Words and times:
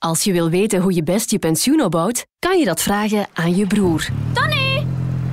Als 0.00 0.24
je 0.24 0.32
wil 0.32 0.50
weten 0.50 0.80
hoe 0.80 0.94
je 0.94 1.02
best 1.02 1.30
je 1.30 1.38
pensioen 1.38 1.82
opbouwt, 1.82 2.26
kan 2.38 2.58
je 2.58 2.64
dat 2.64 2.82
vragen 2.82 3.26
aan 3.32 3.56
je 3.56 3.66
broer. 3.66 4.08
Tony! 4.32 4.86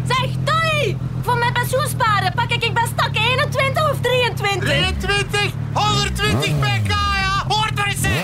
Zeg, 0.08 0.30
Tony! 0.44 0.98
Voor 1.22 1.38
mijn 1.38 1.54
pensioensparen 1.54 2.34
pak 2.34 2.52
ik 2.52 2.74
bij 2.74 2.86
stak 2.86 3.16
21 3.18 3.92
of 3.92 4.02
23? 4.02 4.60
23, 4.60 5.54
120 5.74 6.60
pk, 6.60 6.90
ja! 6.90 7.46
Hoort 7.48 7.80
er 7.80 7.88
eens, 7.88 8.02
hè! 8.02 8.24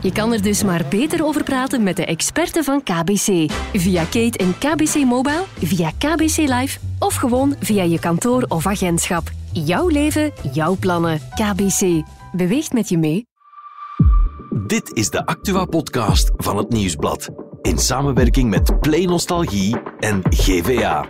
Je 0.00 0.12
kan 0.12 0.32
er 0.32 0.42
dus 0.42 0.62
maar 0.62 0.84
beter 0.88 1.24
over 1.24 1.42
praten 1.42 1.82
met 1.82 1.96
de 1.96 2.04
experten 2.04 2.64
van 2.64 2.82
KBC. 2.82 3.52
Via 3.72 4.04
Kate 4.04 4.38
en 4.38 4.58
KBC 4.58 4.94
Mobile, 4.94 5.44
via 5.58 5.90
KBC 5.98 6.36
Live 6.36 6.78
of 6.98 7.14
gewoon 7.14 7.54
via 7.60 7.82
je 7.82 7.98
kantoor 7.98 8.44
of 8.48 8.66
agentschap. 8.66 9.30
Jouw 9.52 9.88
leven, 9.88 10.32
jouw 10.52 10.76
plannen. 10.76 11.20
KBC. 11.34 12.02
Beweegt 12.32 12.72
met 12.72 12.88
je 12.88 12.98
mee. 12.98 13.24
Dit 14.66 14.90
is 14.92 15.10
de 15.10 15.26
Actua-podcast 15.26 16.30
van 16.36 16.56
het 16.56 16.68
Nieuwsblad. 16.68 17.28
In 17.62 17.78
samenwerking 17.78 18.50
met 18.50 18.80
Play 18.80 19.04
Nostalgie 19.04 19.76
en 19.98 20.22
GVA. 20.30 21.06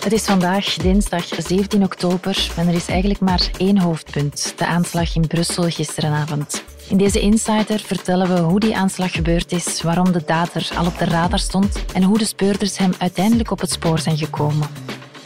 Het 0.00 0.12
is 0.12 0.24
vandaag 0.24 0.74
dinsdag 0.74 1.24
17 1.24 1.84
oktober 1.84 2.50
en 2.56 2.68
er 2.68 2.74
is 2.74 2.88
eigenlijk 2.88 3.20
maar 3.20 3.50
één 3.58 3.78
hoofdpunt: 3.78 4.54
de 4.56 4.66
aanslag 4.66 5.14
in 5.14 5.26
Brussel 5.26 5.70
gisterenavond. 5.70 6.64
In 6.88 6.96
deze 6.96 7.20
Insider 7.20 7.80
vertellen 7.80 8.34
we 8.34 8.40
hoe 8.40 8.60
die 8.60 8.76
aanslag 8.76 9.12
gebeurd 9.12 9.52
is, 9.52 9.82
waarom 9.82 10.12
de 10.12 10.22
dader 10.26 10.70
al 10.76 10.86
op 10.86 10.98
de 10.98 11.04
radar 11.04 11.38
stond 11.38 11.84
en 11.92 12.02
hoe 12.02 12.18
de 12.18 12.24
speurders 12.24 12.78
hem 12.78 12.92
uiteindelijk 12.98 13.50
op 13.50 13.60
het 13.60 13.70
spoor 13.70 13.98
zijn 13.98 14.16
gekomen. 14.16 14.68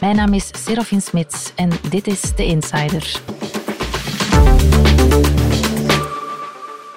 Mijn 0.01 0.17
naam 0.17 0.35
is 0.35 0.51
Serafin 0.65 1.03
Smits 1.03 1.53
en 1.55 1.71
dit 1.91 2.07
is 2.07 2.21
de 2.37 2.45
Insider. 2.45 3.21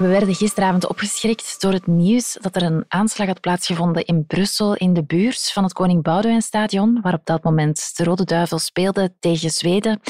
We 0.02 0.08
werden 0.08 0.36
gisteravond 0.36 0.88
opgeschrikt 0.88 1.62
door 1.62 1.72
het 1.74 1.88
nieuws 1.88 2.38
dat 2.42 2.56
er 2.56 2.64
een 2.64 2.86
aanslag 2.88 3.28
had 3.28 3.40
plaatsgevonden 3.40 4.06
in 4.06 4.26
Brussel 4.26 4.76
in 4.76 4.94
de 4.94 5.04
buurt 5.04 5.52
van 5.52 5.64
het 5.64 5.74
Koning 5.74 6.04
Boudewijnstadion, 6.04 7.00
waar 7.02 7.14
op 7.14 7.26
dat 7.26 7.44
moment 7.44 7.92
de 7.98 8.04
Rode 8.04 8.24
Duivel 8.24 8.60
speelde 8.60 9.14
tegen 9.20 9.50
Zweden. 9.50 10.02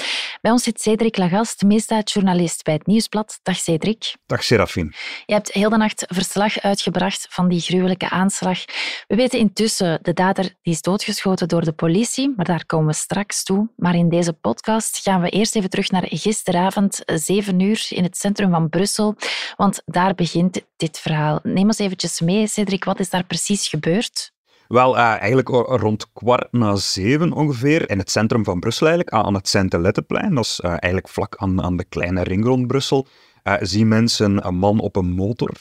Bij 0.42 0.52
ons 0.52 0.64
zit 0.64 0.81
Cedric 0.81 1.17
Lagast, 1.17 1.61
misdaadjournalist 1.64 2.64
bij 2.64 2.73
het 2.73 2.86
Nieuwsblad. 2.86 3.39
Dag 3.44 3.58
Cedric. 3.58 4.16
Dag 4.25 4.44
Serafin. 4.44 4.94
Je 5.25 5.34
hebt 5.34 5.52
heel 5.52 5.70
de 5.70 5.78
nacht 5.78 6.06
verslag 6.08 6.59
uitgebracht 6.59 7.28
van 7.30 7.50
die 7.50 7.59
gruwelijke 7.59 8.09
aanslag. 8.09 8.66
We 9.08 9.16
weten 9.16 9.39
intussen, 9.39 10.00
de 10.02 10.14
dader 10.14 10.44
die 10.62 10.73
is 10.73 10.81
doodgeschoten 10.81 11.47
door 11.47 11.64
de 11.64 11.72
politie, 11.72 12.34
maar 12.36 12.45
daar 12.45 12.66
komen 12.66 12.88
we 12.88 12.94
straks 12.94 13.44
toe. 13.44 13.69
Maar 13.75 13.95
in 13.95 14.09
deze 14.09 14.34
podcast 14.34 14.97
gaan 14.97 15.22
we 15.22 15.30
eerst 15.30 15.56
even 15.56 15.69
terug 15.69 15.92
naar 15.92 16.08
gisteravond, 16.08 17.02
7 17.06 17.59
uur, 17.59 17.86
in 17.89 18.03
het 18.03 18.17
centrum 18.17 18.52
van 18.52 18.69
Brussel. 18.69 19.16
Want 19.56 19.81
daar 19.86 20.16
begint 20.16 20.62
dit 20.75 21.00
verhaal. 21.00 21.39
Neem 21.44 21.66
ons 21.66 21.80
eventjes 21.80 22.19
mee, 22.19 22.47
Cedric. 22.47 22.84
Wat 22.84 23.00
is 23.00 23.09
daar 23.09 23.25
precies 23.25 23.67
gebeurd? 23.67 24.31
Wel, 24.72 24.98
uh, 24.98 25.04
eigenlijk 25.04 25.48
rond 25.82 26.14
kwart 26.14 26.52
na 26.52 26.76
zeven 26.76 27.32
ongeveer, 27.32 27.90
in 27.90 27.98
het 27.98 28.12
centrum 28.12 28.44
van 28.44 28.60
Brussel 28.60 28.88
eigenlijk, 28.88 29.16
aan 29.16 29.34
het 29.34 29.48
Saint-Heletteplein, 29.48 30.36
dat 30.36 30.44
is 30.44 30.60
uh, 30.64 30.70
eigenlijk 30.70 31.08
vlak 31.08 31.36
aan, 31.36 31.62
aan 31.62 31.78
de 31.78 31.84
kleine 31.84 32.24
ring 32.24 32.46
rond 32.46 32.68
Brussel, 32.68 33.08
uh, 33.44 33.54
zien 33.60 33.88
mensen 33.88 34.48
een 34.48 34.56
man 34.56 34.80
op 34.80 34.96
een 34.96 35.12
motor 35.12 35.52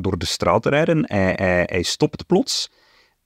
door 0.00 0.18
de 0.18 0.26
straat 0.26 0.66
rijden. 0.66 1.04
Hij, 1.06 1.32
hij, 1.36 1.66
hij, 1.70 1.82
stopt 1.82 2.26
plots. 2.26 2.70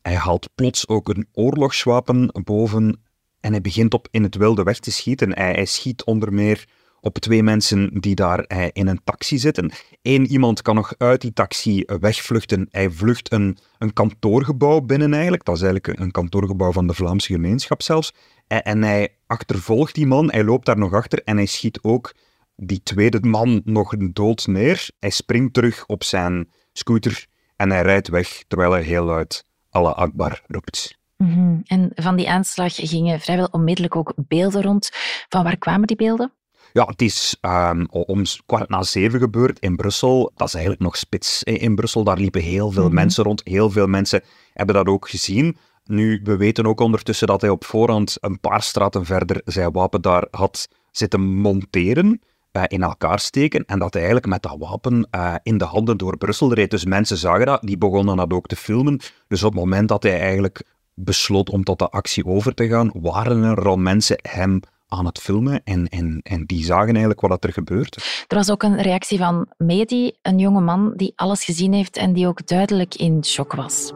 Hij 0.03 0.15
haalt 0.15 0.49
plots 0.55 0.89
ook 0.89 1.09
een 1.09 1.29
oorlogswapen 1.33 2.31
boven 2.45 3.03
en 3.41 3.51
hij 3.51 3.61
begint 3.61 3.95
op 3.95 4.09
in 4.11 4.23
het 4.23 4.37
wilde 4.37 4.63
weg 4.63 4.79
te 4.79 4.91
schieten. 4.91 5.35
Hij, 5.35 5.53
hij 5.53 5.65
schiet 5.65 6.05
onder 6.05 6.33
meer 6.33 6.69
op 7.05 7.19
twee 7.19 7.43
mensen 7.43 8.01
die 8.01 8.15
daar 8.15 8.39
eh, 8.39 8.67
in 8.73 8.87
een 8.87 9.01
taxi 9.05 9.39
zitten. 9.39 9.73
Eén 10.03 10.27
iemand 10.27 10.63
kan 10.63 10.75
nog 10.75 10.95
uit 10.99 11.21
die 11.21 11.33
taxi 11.33 11.85
wegvluchten. 12.01 12.69
Hij 12.71 12.91
vlucht 12.91 13.33
een, 13.33 13.59
een 13.79 13.93
kantoorgebouw 13.93 14.81
binnen 14.81 15.13
eigenlijk. 15.13 15.45
Dat 15.45 15.57
is 15.57 15.63
eigenlijk 15.63 16.01
een 16.01 16.11
kantoorgebouw 16.11 16.73
van 16.73 16.87
de 16.87 16.95
Vlaamse 16.95 17.33
gemeenschap 17.33 17.83
zelfs. 17.83 18.13
En, 18.47 18.63
en 18.63 18.83
hij 18.83 19.09
achtervolgt 19.27 19.95
die 19.95 20.07
man, 20.07 20.31
hij 20.31 20.45
loopt 20.45 20.67
daar 20.67 20.79
nog 20.79 20.93
achter 20.93 21.23
en 21.25 21.37
hij 21.37 21.47
schiet 21.47 21.79
ook 21.83 22.15
die 22.57 22.83
tweede 22.83 23.21
man 23.21 23.63
nog 23.65 23.95
dood 23.97 24.47
neer. 24.47 24.89
Hij 24.99 25.11
springt 25.11 25.55
terug 25.55 25.87
op 25.87 26.05
zijn 26.05 26.49
scooter 26.73 27.27
en 27.57 27.71
hij 27.71 27.83
rijdt 27.83 28.09
weg 28.09 28.45
terwijl 28.49 28.73
hij 28.73 28.83
heel 28.83 29.05
luid 29.05 29.45
Allah 29.71 29.95
Akbar 29.95 30.43
roept. 30.47 30.99
Mm 31.17 31.63
En 31.65 31.91
van 31.95 32.17
die 32.17 32.31
aanslag 32.31 32.75
gingen 32.75 33.21
vrijwel 33.21 33.49
onmiddellijk 33.51 33.97
ook 33.97 34.13
beelden 34.17 34.63
rond. 34.63 34.91
Van 35.29 35.45
waar 35.45 35.59
kwamen 35.59 35.87
die 35.87 35.97
beelden? 35.97 36.33
Ja, 36.75 36.87
het 36.87 37.03
is 37.03 37.37
um, 37.41 37.87
om 37.91 38.23
kwart 38.47 38.69
na 38.69 38.83
zeven 38.83 39.21
gebeurd 39.21 39.59
in 39.59 39.77
Brussel. 39.77 40.33
Dat 40.37 40.49
is 40.49 40.55
eigenlijk 40.55 40.85
nog 40.85 40.97
spits 40.97 41.43
in 41.43 41.75
Brussel. 41.75 42.05
Daar 42.05 42.17
liepen 42.17 42.41
heel 42.41 42.71
veel 42.71 42.87
mhm. 42.87 42.95
mensen 42.95 43.25
rond. 43.25 43.41
Heel 43.45 43.71
veel 43.71 43.87
mensen 43.87 44.23
hebben 44.53 44.75
dat 44.75 44.87
ook 44.87 45.09
gezien. 45.09 45.57
Nu, 45.85 46.21
we 46.25 46.37
weten 46.37 46.67
ook 46.67 46.81
ondertussen 46.81 47.27
dat 47.27 47.41
hij 47.41 47.51
op 47.51 47.65
voorhand 47.65 48.17
een 48.21 48.41
paar 48.41 48.63
straten 48.63 49.05
verder 49.05 49.41
zijn 49.45 49.73
wapen 49.73 50.03
daar 50.03 50.27
had 50.31 50.69
zitten 50.91 51.21
monteren, 51.21 52.21
uh, 52.53 52.63
in 52.67 52.83
elkaar 52.83 53.21
steken, 53.21 53.65
en 53.65 53.79
dat 53.79 53.93
hij 53.93 54.03
eigenlijk 54.03 54.33
met 54.33 54.43
dat 54.43 54.57
wapen 54.59 55.09
uh, 55.11 55.35
in 55.43 55.59
de 55.59 55.65
handen 55.65 55.97
door 55.97 56.17
Brussel 56.17 56.55
reed. 56.55 56.71
Dus 56.71 56.85
mensen 56.85 57.17
zagen 57.17 57.47
dat, 57.47 57.63
die 57.63 57.79
begonnen 57.79 58.17
dat 58.17 58.33
ook 58.33 58.47
te 58.47 58.57
filmen. 58.57 59.01
Dus 59.29 59.43
op 59.43 59.53
het 59.53 59.61
moment 59.61 59.89
dat 59.89 60.03
hij 60.03 60.21
eigenlijk 60.21 60.63
besloot 60.95 61.51
om 61.51 61.65
tot 61.65 61.79
de 61.79 61.89
actie 61.89 62.25
over 62.25 62.55
te 62.55 62.69
gaan, 62.69 62.91
waren 62.95 63.43
er 63.43 63.69
al 63.69 63.77
mensen 63.77 64.19
hem 64.23 64.61
aan 64.99 65.07
het 65.07 65.19
filmen 65.19 65.61
en, 65.65 65.89
en, 65.89 66.21
en 66.23 66.45
die 66.45 66.65
zagen 66.65 66.89
eigenlijk 66.89 67.21
wat 67.21 67.45
er 67.45 67.53
gebeurt. 67.53 68.25
Er 68.29 68.37
was 68.37 68.51
ook 68.51 68.63
een 68.63 68.83
reactie 68.83 69.19
van 69.19 69.47
Medi, 69.57 70.13
een 70.23 70.39
jonge 70.39 70.61
man 70.61 70.93
die 70.97 71.13
alles 71.17 71.45
gezien 71.45 71.73
heeft 71.73 71.97
en 71.97 72.13
die 72.13 72.27
ook 72.27 72.47
duidelijk 72.47 72.95
in 72.95 73.25
shock 73.25 73.55
was. 73.55 73.93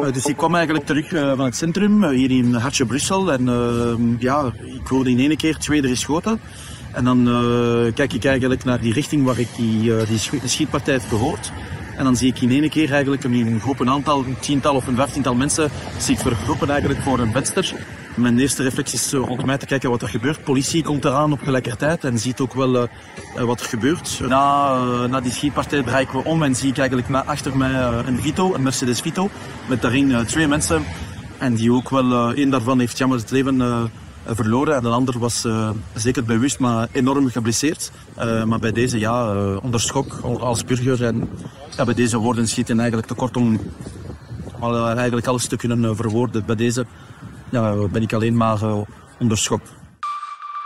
Uh, 0.00 0.12
dus 0.12 0.26
ik 0.26 0.36
kwam 0.36 0.54
eigenlijk 0.54 0.86
terug 0.86 1.12
uh, 1.12 1.36
van 1.36 1.44
het 1.44 1.56
centrum, 1.56 2.04
uh, 2.04 2.10
hier 2.10 2.30
in 2.30 2.54
Hartje 2.54 2.86
Brussel. 2.86 3.32
En 3.32 4.16
ja, 4.18 4.52
ik 4.80 4.86
hoorde 4.86 5.10
in 5.10 5.18
één 5.18 5.36
keer 5.36 5.58
twee 5.58 5.82
geschoten. 5.82 6.40
En 6.92 7.04
dan 7.04 7.24
kijk 7.94 8.12
ik 8.12 8.24
eigenlijk 8.24 8.64
naar 8.64 8.80
die 8.80 8.92
richting 8.92 9.24
waar 9.24 9.38
ik 9.38 9.48
die, 9.56 10.06
die 10.06 10.18
schietpartij 10.44 10.94
heb 10.94 11.02
gehoord. 11.08 11.52
En 11.96 12.04
dan 12.04 12.16
zie 12.16 12.28
ik 12.28 12.40
in 12.40 12.50
één 12.50 12.70
keer 12.70 12.92
eigenlijk 12.92 13.24
een 13.24 13.60
groep, 13.60 13.80
een 13.80 13.90
aantal, 13.90 14.18
een 14.18 14.38
tiental 14.40 14.74
of 14.74 14.86
een 14.86 14.96
vijftiental 14.96 15.34
mensen 15.34 15.70
zich 15.98 16.18
vergroepen 16.18 16.70
eigenlijk 16.70 17.00
voor 17.00 17.18
een 17.18 17.32
venster. 17.32 17.74
Mijn 18.14 18.38
eerste 18.38 18.62
reflex 18.62 18.92
is 18.92 19.12
rond 19.12 19.44
mij 19.44 19.58
te 19.58 19.66
kijken 19.66 19.90
wat 19.90 20.02
er 20.02 20.08
gebeurt. 20.08 20.44
Politie 20.44 20.82
komt 20.82 21.04
eraan 21.04 21.32
op 21.32 21.40
gelijkertijd 21.42 22.04
en 22.04 22.18
ziet 22.18 22.40
ook 22.40 22.54
wel 22.54 22.74
uh, 22.74 22.88
wat 23.42 23.60
er 23.60 23.66
gebeurt. 23.66 24.20
Na, 24.28 25.06
na 25.06 25.20
die 25.20 25.32
schietpartij 25.32 25.82
draai 25.82 26.04
ik 26.04 26.10
we 26.10 26.24
om 26.24 26.42
en 26.42 26.54
zie 26.54 26.70
ik 26.70 26.78
eigenlijk 26.78 27.26
achter 27.26 27.56
mij 27.56 27.72
een 28.06 28.20
Vito, 28.20 28.54
een 28.54 28.62
Mercedes 28.62 29.00
Vito, 29.00 29.30
met 29.68 29.82
daarin 29.82 30.26
twee 30.26 30.48
mensen. 30.48 30.82
En 31.38 31.54
die 31.54 31.72
ook 31.72 31.90
wel, 31.90 32.32
één 32.34 32.50
daarvan 32.50 32.78
heeft 32.78 32.98
jammer 32.98 33.18
het 33.18 33.30
leven 33.30 33.90
verloren 34.26 34.76
en 34.76 34.82
de 34.82 34.88
ander 34.88 35.18
was 35.18 35.46
zeker 35.94 36.24
bewust, 36.24 36.58
maar 36.58 36.88
enorm 36.92 37.30
geblesseerd. 37.30 37.90
maar 38.46 38.58
bij 38.58 38.72
deze, 38.72 38.98
ja, 38.98 39.34
onder 39.56 39.80
schok 39.80 40.20
als 40.40 40.64
burger 40.64 41.04
en 41.04 41.28
ja, 41.76 41.84
bij 41.84 41.94
deze 41.94 42.18
woorden 42.18 42.48
schieten 42.48 42.78
eigenlijk 42.78 43.08
te 43.08 43.14
kort 43.14 43.36
om 43.36 43.60
eigenlijk 44.96 45.26
alles 45.26 45.46
te 45.46 45.56
kunnen 45.56 45.96
verwoorden. 45.96 46.44
Bij 46.46 46.56
deze 46.56 46.86
ja, 47.54 47.88
ben 47.88 48.02
ik 48.02 48.12
alleen 48.12 48.36
maar 48.36 48.62
uh, 48.62 48.80
onder 49.18 49.38
schok. 49.38 49.60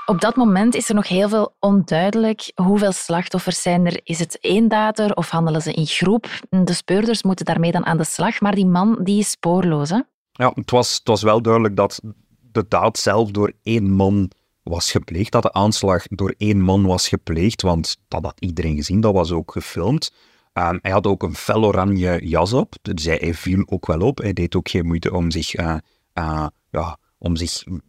Op 0.06 0.20
dat 0.20 0.36
moment 0.36 0.74
is 0.74 0.88
er 0.88 0.94
nog 0.94 1.08
heel 1.08 1.28
veel 1.28 1.56
onduidelijk. 1.60 2.52
Hoeveel 2.54 2.92
slachtoffers 2.92 3.62
zijn 3.62 3.86
er? 3.86 4.00
Is 4.04 4.18
het 4.18 4.38
één 4.40 4.68
dader 4.68 5.14
of 5.14 5.30
handelen 5.30 5.62
ze 5.62 5.72
in 5.72 5.86
groep? 5.86 6.26
De 6.50 6.72
speurders 6.72 7.22
moeten 7.22 7.44
daarmee 7.44 7.72
dan 7.72 7.86
aan 7.86 7.96
de 7.96 8.04
slag, 8.04 8.40
maar 8.40 8.54
die 8.54 8.66
man 8.66 8.98
die 9.02 9.18
is 9.18 9.30
spoorloos. 9.30 9.90
Hè? 9.90 10.00
Ja, 10.32 10.52
het 10.54 10.70
was, 10.70 10.94
het 10.94 11.08
was 11.08 11.22
wel 11.22 11.42
duidelijk 11.42 11.76
dat 11.76 12.00
de 12.40 12.64
daad 12.68 12.98
zelf 12.98 13.30
door 13.30 13.52
één 13.62 13.90
man 13.92 14.30
was 14.62 14.90
gepleegd. 14.90 15.32
Dat 15.32 15.42
de 15.42 15.52
aanslag 15.52 16.06
door 16.06 16.34
één 16.38 16.60
man 16.60 16.86
was 16.86 17.08
gepleegd, 17.08 17.62
want 17.62 17.96
dat 18.08 18.24
had 18.24 18.40
iedereen 18.40 18.76
gezien, 18.76 19.00
dat 19.00 19.14
was 19.14 19.32
ook 19.32 19.52
gefilmd. 19.52 20.12
Um, 20.52 20.78
hij 20.82 20.90
had 20.90 21.06
ook 21.06 21.22
een 21.22 21.34
fel 21.34 21.64
oranje 21.64 22.28
jas 22.28 22.52
op, 22.52 22.74
dus 22.82 23.04
hij, 23.04 23.34
viel 23.34 23.62
ook 23.66 23.86
wel 23.86 24.00
op. 24.00 24.18
Hij 24.18 24.32
deed 24.32 24.56
ook 24.56 24.68
geen 24.68 24.86
moeite 24.86 25.12
om 25.12 25.30
zich 25.30 25.56
uh, 25.56 25.76
uh, 26.18 26.46
ja, 26.70 26.98
om 27.18 27.36
zich 27.36 27.62
een 27.66 27.82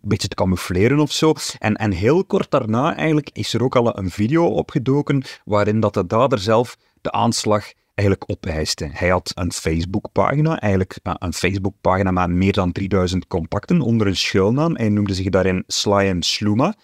beetje 0.00 0.28
te 0.28 0.34
camoufleren 0.34 0.98
of 0.98 1.12
zo. 1.12 1.34
En, 1.58 1.74
en 1.74 1.90
heel 1.90 2.24
kort 2.24 2.50
daarna 2.50 2.96
eigenlijk 2.96 3.30
is 3.32 3.54
er 3.54 3.62
ook 3.62 3.76
al 3.76 3.98
een 3.98 4.10
video 4.10 4.46
opgedoken 4.46 5.22
waarin 5.44 5.80
dat 5.80 5.94
de 5.94 6.06
dader 6.06 6.38
zelf 6.38 6.76
de 7.00 7.12
aanslag 7.12 7.72
eigenlijk 7.94 8.30
opeiste. 8.30 8.88
Hij 8.92 9.08
had 9.08 9.32
een 9.34 9.52
Facebookpagina, 9.52 10.60
eigenlijk 10.60 10.98
uh, 11.02 11.14
een 11.18 11.32
Facebookpagina 11.32 12.10
met 12.10 12.28
meer 12.28 12.52
dan 12.52 12.72
3000 12.72 13.26
contacten 13.26 13.80
onder 13.80 14.06
een 14.06 14.16
schuilnaam. 14.16 14.76
Hij 14.76 14.88
noemde 14.88 15.14
zich 15.14 15.28
daarin 15.28 15.64
Sly 15.66 16.06
en 16.06 16.22
Sluma. 16.22 16.74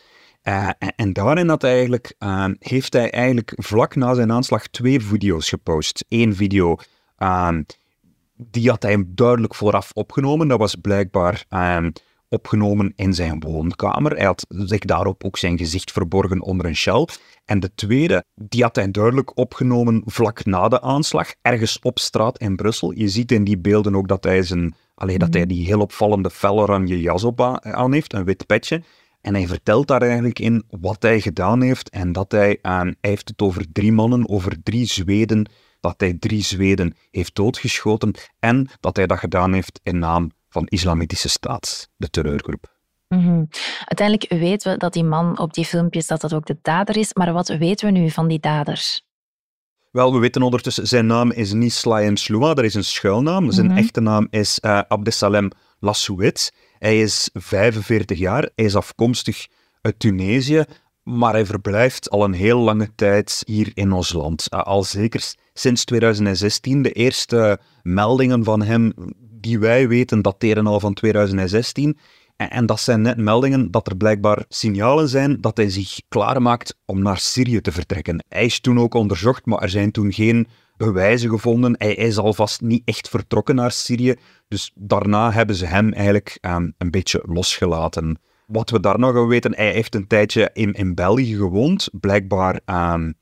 Uh, 0.45 0.71
en, 0.97 1.13
daarin 1.13 1.49
had 1.49 1.65
eigenlijk, 1.65 2.15
heeft 2.59 2.93
hij 2.93 3.11
eigenlijk 3.11 3.53
vlak 3.57 3.95
na 3.95 4.15
zijn 4.15 4.33
aanslag 4.33 4.67
twee 4.67 5.01
video's 5.01 5.49
gepost. 5.49 6.05
Eén 6.09 6.35
video 6.35 6.77
die 8.37 8.69
had 8.69 8.83
hij 8.83 9.05
duidelijk 9.07 9.55
vooraf 9.55 9.91
opgenomen. 9.93 10.49
Dat 10.49 10.59
was 10.59 10.75
blijkbaar 10.75 11.45
um, 11.51 11.93
opgenomen 12.29 12.93
in 12.97 13.15
zijn 13.15 13.41
woonkamer. 13.41 14.17
Hij 14.17 14.25
had 14.25 14.47
zich 14.49 14.81
daarop 14.81 15.25
ook 15.25 15.37
zijn 15.37 15.59
gezicht 15.59 15.93
verborgen 15.93 16.43
onder 16.43 16.67
een 16.67 16.77
shell. 16.77 17.07
En 17.45 17.61
de 17.61 17.75
tweede, 17.75 18.25
die 18.35 18.63
had 18.63 18.77
hij 18.77 18.91
duidelijk 18.91 19.39
opgenomen 19.39 20.03
vlak 20.05 20.45
na 20.45 20.69
de 20.69 20.81
aanslag, 20.81 21.35
ergens 21.43 21.79
op 21.83 21.99
straat 21.99 22.39
in 22.39 22.57
Brussel. 22.57 22.93
Je 22.93 23.09
ziet 23.09 23.33
in 23.33 23.45
die 23.45 23.59
beelden 23.59 23.95
ook 23.95 24.09
dat 24.09 24.25
hij, 24.25 24.43
zijn, 24.43 24.75
allee, 24.95 25.19
dat 25.19 25.35
hij 25.35 25.47
die 25.47 25.67
heel 25.67 25.81
opvallende 25.81 26.31
fel 26.31 26.61
oranje 26.61 27.01
jas 27.01 27.25
op 27.25 27.41
aan 27.61 27.93
heeft, 27.93 28.13
een 28.13 28.25
wit 28.25 28.47
petje. 28.47 28.83
En 29.21 29.35
hij 29.35 29.47
vertelt 29.47 29.87
daar 29.87 30.03
eigenlijk 30.03 30.39
in 30.39 30.65
wat 30.71 31.03
hij 31.03 31.21
gedaan 31.21 31.63
heeft 31.63 31.91
en 31.91 32.13
dat 32.13 32.33
hij, 32.33 32.59
aan, 32.63 32.87
hij 32.87 33.11
heeft 33.11 33.29
het 33.29 33.43
over 33.43 33.73
drie 33.73 33.93
mannen, 33.93 34.29
over 34.29 34.63
drie 34.63 34.87
Zweden, 34.87 35.49
dat 35.87 36.01
hij 36.01 36.17
drie 36.19 36.43
Zweden 36.43 36.97
heeft 37.11 37.35
doodgeschoten 37.35 38.15
en 38.39 38.69
dat 38.81 38.97
hij 38.97 39.07
dat 39.07 39.19
gedaan 39.19 39.53
heeft 39.53 39.81
in 39.83 39.99
naam 39.99 40.31
van 40.49 40.67
Islamitische 40.67 41.29
Staat, 41.29 41.89
de 41.97 42.11
terreurgroep. 42.11 42.75
Mhm. 43.09 43.45
Uiteindelijk 43.85 44.41
weten 44.41 44.73
we 44.73 44.79
dat 44.79 44.93
die 44.93 45.05
man 45.05 45.39
op 45.39 45.55
die 45.55 45.65
filmpjes 45.65 46.07
dat 46.07 46.21
dat 46.21 46.35
ook 46.35 46.47
de 46.47 46.59
dader 46.63 46.97
is, 46.97 47.15
maar 47.15 47.33
wat 47.33 47.49
weten 47.49 47.93
we 47.93 47.99
nu 47.99 48.11
van 48.11 48.29
die 48.29 48.41
daders? 48.41 49.05
Wel, 49.91 50.13
we 50.13 50.19
weten 50.19 50.43
ondertussen, 50.43 50.87
zijn 50.87 51.07
naam 51.07 51.31
is 51.31 51.53
niet 51.53 51.73
Slayen 51.73 52.17
Sloua, 52.17 52.55
dat 52.55 52.65
is 52.65 52.75
een 52.75 52.85
schuilnaam. 52.85 53.51
Zijn 53.51 53.67
mhm. 53.67 53.77
echte 53.77 54.01
naam 54.01 54.27
is 54.31 54.59
uh, 54.63 54.81
Abdesalem 54.89 55.51
Lassouet. 55.79 56.53
Hij 56.79 57.01
is 57.01 57.31
45 57.33 58.19
jaar, 58.19 58.51
hij 58.55 58.65
is 58.65 58.77
afkomstig 58.77 59.47
uit 59.81 59.99
Tunesië, 59.99 60.65
maar 61.07 61.33
hij 61.33 61.47
verblijft 61.47 62.11
al 62.11 62.25
een 62.25 62.33
heel 62.33 62.59
lange 62.59 62.95
tijd 62.95 63.43
hier 63.45 63.71
in 63.75 63.93
ons 63.93 64.13
land. 64.13 64.47
Uh, 64.55 64.61
al 64.61 64.85
zeker 64.85 65.35
sinds 65.53 65.85
2016. 65.85 66.83
De 66.83 66.93
eerste 66.93 67.59
meldingen 67.83 68.45
van 68.45 68.63
hem 68.63 68.93
die 69.19 69.59
wij 69.59 69.89
weten 69.89 70.23
dateren 70.23 70.67
al 70.67 70.81
van 70.81 70.95
2016. 70.95 71.99
En, 72.37 72.67
dat 72.67 72.81
zijn 72.81 73.01
net 73.01 73.17
meldingen 73.17 73.71
dat 73.71 73.87
er 73.87 73.97
blijkbaar 73.97 74.45
signalen 74.49 75.09
zijn 75.09 75.41
dat 75.41 75.57
hij 75.57 75.71
zich 75.71 76.01
klaarmaakt 76.09 76.79
om 76.85 77.03
naar 77.03 77.19
Syrië 77.19 77.61
te 77.61 77.73
vertrekken. 77.73 78.25
Hij 78.29 78.45
is 78.45 78.61
toen 78.61 78.81
ook 78.81 78.95
onderzocht, 78.95 79.47
maar 79.47 79.63
er 79.63 79.69
zijn 79.69 79.91
toen 79.91 80.13
geen 80.13 80.49
bewijzen 80.77 81.31
gevonden. 81.31 81.75
Hij 81.79 81.95
is 81.95 82.19
alvast 82.19 82.61
niet 82.61 82.83
echt 82.85 83.09
vertrokken 83.09 83.55
naar 83.55 83.73
Syrië. 83.73 84.15
Dus 84.49 84.73
daarna 84.75 85.33
hebben 85.33 85.57
ze 85.57 85.67
hem 85.67 85.93
eigenlijk 85.93 86.39
um, 86.41 86.75
een 86.79 86.91
beetje 86.91 87.23
losgelaten. 87.27 88.19
Wat 88.47 88.71
we 88.71 88.81
daar 88.81 88.99
nog 88.99 89.27
weten, 89.27 89.55
hij 89.55 89.73
heeft 89.73 89.95
een 89.95 90.07
tijdje 90.07 90.51
in, 90.53 90.73
in 90.73 90.95
België 90.95 91.37
gewoond. 91.37 91.89
Blijkbaar 91.93 92.61
um, 92.67 93.15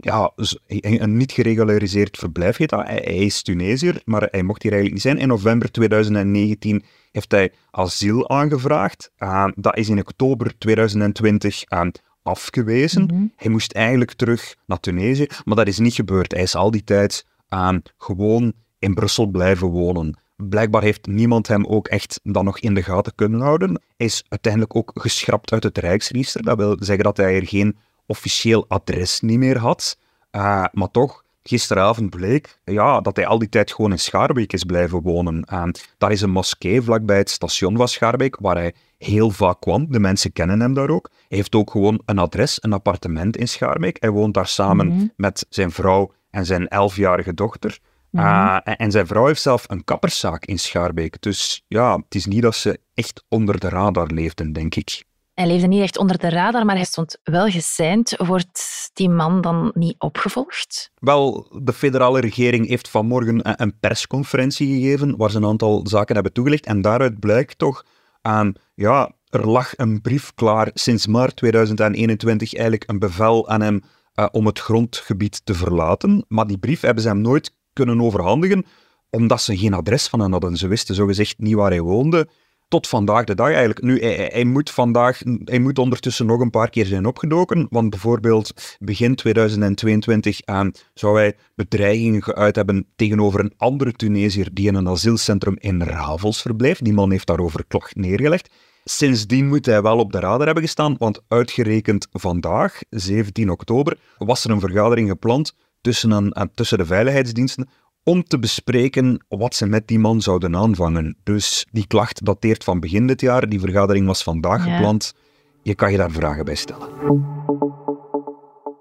ja, 0.00 0.32
een 0.66 1.16
niet 1.16 1.32
geregulariseerd 1.32 2.18
verblijf 2.18 2.56
heet 2.56 2.68
dat. 2.68 2.86
Hij, 2.86 3.00
is 3.00 3.42
Tunesiër, 3.42 4.02
maar 4.04 4.28
hij 4.30 4.42
mocht 4.42 4.62
hier 4.62 4.72
eigenlijk 4.72 5.02
niet 5.02 5.12
zijn. 5.12 5.22
In 5.22 5.28
november 5.28 5.70
2019 5.70 6.82
heeft 7.12 7.30
hij 7.30 7.52
asiel 7.70 8.28
aangevraagd. 8.28 9.10
Uh, 9.18 9.46
dat 9.54 9.76
is 9.76 9.88
in 9.88 9.98
oktober 9.98 10.58
2020 10.58 11.64
uh, 11.72 11.80
afgewezen. 12.22 13.04
Mhm. 13.04 13.24
Hij 13.36 13.50
moest 13.50 13.72
eigenlijk 13.72 14.12
terug 14.12 14.56
naar 14.66 14.80
Tunesië, 14.80 15.26
maar 15.44 15.56
dat 15.56 15.66
is 15.66 15.78
niet 15.78 15.94
gebeurd. 15.94 16.32
Hij 16.32 16.42
is 16.42 16.54
al 16.54 16.70
die 16.70 16.84
tijd 16.84 17.26
uh, 17.48 17.74
gewoon 17.96 18.52
in 18.78 18.94
Brussel 18.94 19.26
blijven 19.26 19.68
wonen. 19.68 20.18
Blijkbaar 20.48 20.82
heeft 20.82 21.06
niemand 21.06 21.48
hem 21.48 21.66
ook 21.66 21.88
echt 21.88 22.20
dan 22.22 22.44
nog 22.44 22.58
in 22.58 22.74
de 22.74 22.82
gaten 22.82 23.14
kunnen 23.14 23.40
houden. 23.40 23.68
Hij 23.96 24.06
is 24.06 24.24
uiteindelijk 24.28 24.76
ook 24.76 24.90
geschrapt 24.94 25.52
uit 25.52 25.62
het 25.62 25.78
Rijksregister. 25.78 26.42
Dat 26.42 26.56
wil 26.56 26.76
zeggen 26.78 27.04
dat 27.04 27.16
hij 27.16 27.34
er 27.34 27.46
geen 27.46 27.76
officieel 28.06 28.64
adres 28.68 29.20
niet 29.20 29.38
meer 29.38 29.58
had. 29.58 29.98
Uh, 30.32 30.64
maar 30.72 30.90
toch, 30.90 31.24
gisteravond 31.42 32.10
bleek 32.10 32.58
ja, 32.64 33.00
dat 33.00 33.16
hij 33.16 33.26
al 33.26 33.38
die 33.38 33.48
tijd 33.48 33.72
gewoon 33.72 33.90
in 33.90 33.98
Schaarbeek 33.98 34.52
is 34.52 34.64
blijven 34.64 35.02
wonen. 35.02 35.44
En 35.44 35.74
daar 35.98 36.12
is 36.12 36.20
een 36.20 36.30
moskee 36.30 36.82
vlakbij 36.82 37.18
het 37.18 37.30
station 37.30 37.76
van 37.76 37.88
Schaarbeek, 37.88 38.36
waar 38.40 38.56
hij 38.56 38.74
heel 38.98 39.30
vaak 39.30 39.60
kwam. 39.60 39.92
De 39.92 40.00
mensen 40.00 40.32
kennen 40.32 40.60
hem 40.60 40.74
daar 40.74 40.90
ook. 40.90 41.10
Hij 41.28 41.38
heeft 41.38 41.54
ook 41.54 41.70
gewoon 41.70 42.02
een 42.04 42.18
adres, 42.18 42.58
een 42.60 42.72
appartement 42.72 43.36
in 43.36 43.48
Schaarbeek. 43.48 43.96
Hij 44.00 44.10
woont 44.10 44.34
daar 44.34 44.46
samen 44.46 44.86
mhm. 44.86 45.06
met 45.16 45.46
zijn 45.48 45.70
vrouw 45.70 46.12
en 46.30 46.46
zijn 46.46 46.68
elfjarige 46.68 47.34
dochter. 47.34 47.78
Mhm. 48.10 48.24
Uh, 48.24 48.58
en 48.62 48.90
zijn 48.90 49.06
vrouw 49.06 49.26
heeft 49.26 49.42
zelf 49.42 49.64
een 49.68 49.84
kapperszaak 49.84 50.44
in 50.44 50.58
Schaarbeek. 50.58 51.22
Dus 51.22 51.64
ja, 51.68 51.96
het 51.96 52.14
is 52.14 52.26
niet 52.26 52.42
dat 52.42 52.54
ze 52.54 52.80
echt 52.94 53.24
onder 53.28 53.60
de 53.60 53.68
radar 53.68 54.06
leefden, 54.06 54.52
denk 54.52 54.74
ik. 54.74 55.04
Hij 55.34 55.48
leefde 55.48 55.66
niet 55.66 55.82
echt 55.82 55.98
onder 55.98 56.18
de 56.18 56.28
radar, 56.28 56.64
maar 56.64 56.74
hij 56.74 56.84
stond 56.84 57.18
wel 57.22 57.48
geseind. 57.48 58.14
Wordt 58.16 58.90
die 58.92 59.08
man 59.08 59.40
dan 59.40 59.70
niet 59.74 59.94
opgevolgd? 59.98 60.90
Wel, 60.94 61.48
de 61.62 61.72
federale 61.72 62.20
regering 62.20 62.68
heeft 62.68 62.88
vanmorgen 62.88 63.62
een 63.62 63.78
persconferentie 63.78 64.80
gegeven 64.80 65.16
waar 65.16 65.30
ze 65.30 65.36
een 65.36 65.44
aantal 65.44 65.86
zaken 65.86 66.14
hebben 66.14 66.32
toegelicht. 66.32 66.66
En 66.66 66.80
daaruit 66.80 67.20
blijkt 67.20 67.58
toch 67.58 67.84
aan, 68.22 68.52
ja, 68.74 69.12
er 69.28 69.48
lag 69.48 69.72
een 69.76 70.00
brief 70.00 70.34
klaar 70.34 70.70
sinds 70.74 71.06
maart 71.06 71.36
2021, 71.36 72.54
eigenlijk 72.54 72.90
een 72.90 72.98
bevel 72.98 73.48
aan 73.48 73.60
hem 73.60 73.82
uh, 74.14 74.26
om 74.30 74.46
het 74.46 74.58
grondgebied 74.58 75.40
te 75.44 75.54
verlaten. 75.54 76.24
Maar 76.28 76.46
die 76.46 76.58
brief 76.58 76.80
hebben 76.80 77.02
ze 77.02 77.08
hem 77.08 77.20
nooit 77.20 77.58
kunnen 77.72 78.00
overhandigen, 78.00 78.66
omdat 79.10 79.42
ze 79.42 79.56
geen 79.56 79.74
adres 79.74 80.08
van 80.08 80.20
hem 80.20 80.32
hadden. 80.32 80.56
Ze 80.56 80.68
wisten 80.68 80.94
zogezegd 80.94 81.38
niet 81.38 81.54
waar 81.54 81.70
hij 81.70 81.80
woonde 81.80 82.28
tot 82.70 82.88
vandaag 82.88 83.24
de 83.24 83.34
dag 83.34 83.48
eigenlijk. 83.48 83.82
Nu, 83.82 84.00
hij, 84.00 84.44
moet 84.44 84.70
vandaag, 84.70 85.22
hij 85.44 85.58
moet 85.58 85.78
ondertussen 85.78 86.26
nog 86.26 86.40
een 86.40 86.50
paar 86.50 86.70
keer 86.70 86.86
zijn 86.86 87.06
opgedoken, 87.06 87.66
want 87.70 87.90
bijvoorbeeld 87.90 88.76
begin 88.78 89.14
2022 89.14 90.40
aan 90.44 90.72
zou 90.94 91.18
hij 91.18 91.36
bedreigingen 91.54 92.22
geuit 92.22 92.56
hebben 92.56 92.86
tegenover 92.96 93.40
een 93.40 93.54
andere 93.56 93.92
Tunesiër 93.92 94.48
die 94.52 94.68
in 94.68 94.74
een 94.74 94.88
asielcentrum 94.88 95.56
in 95.58 95.82
Ravels 95.82 96.42
verblijft. 96.42 96.84
Die 96.84 96.92
man 96.92 97.10
heeft 97.10 97.26
daarover 97.26 97.64
klacht 97.68 97.96
neergelegd. 97.96 98.50
Sindsdien 98.84 99.48
moet 99.48 99.66
hij 99.66 99.82
wel 99.82 99.98
op 99.98 100.12
de 100.12 100.20
radar 100.20 100.46
hebben 100.46 100.64
gestaan, 100.64 100.96
want 100.98 101.20
uitgerekend 101.28 102.06
vandaag, 102.12 102.80
17 102.90 103.50
oktober, 103.50 103.98
was 104.18 104.44
er 104.44 104.50
een 104.50 104.60
vergadering 104.60 105.08
gepland 105.08 105.54
tussen, 105.80 106.10
een, 106.10 106.50
tussen 106.54 106.78
de 106.78 106.86
veiligheidsdiensten 106.86 107.68
om 108.04 108.24
te 108.24 108.38
bespreken 108.38 109.24
wat 109.28 109.54
ze 109.54 109.66
met 109.66 109.88
die 109.88 109.98
man 109.98 110.20
zouden 110.20 110.56
aanvangen. 110.56 111.16
Dus 111.22 111.66
die 111.70 111.86
klacht 111.86 112.24
dateert 112.24 112.64
van 112.64 112.80
begin 112.80 113.06
dit 113.06 113.20
jaar. 113.20 113.48
Die 113.48 113.60
vergadering 113.60 114.06
was 114.06 114.22
vandaag 114.22 114.62
gepland. 114.62 115.14
Je 115.62 115.74
kan 115.74 115.90
je 115.90 115.96
daar 115.96 116.10
vragen 116.10 116.44
bij 116.44 116.54
stellen. 116.54 116.88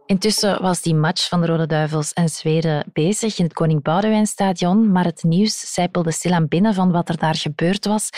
Intussen 0.05 0.61
was 0.61 0.81
die 0.81 0.95
match 0.95 1.27
van 1.27 1.41
de 1.41 1.47
Rode 1.47 1.65
Duivels 1.65 2.13
en 2.13 2.29
Zweden 2.29 2.89
bezig 2.93 3.37
in 3.37 3.43
het 3.43 3.53
Koning 3.53 3.81
Boudewijnstadion, 3.81 4.91
maar 4.91 5.05
het 5.05 5.23
nieuws 5.23 5.73
zijpelde 5.73 6.11
stilaan 6.11 6.47
binnen 6.47 6.73
van 6.73 6.91
wat 6.91 7.09
er 7.09 7.17
daar 7.17 7.35
gebeurd 7.35 7.85
was. 7.85 8.09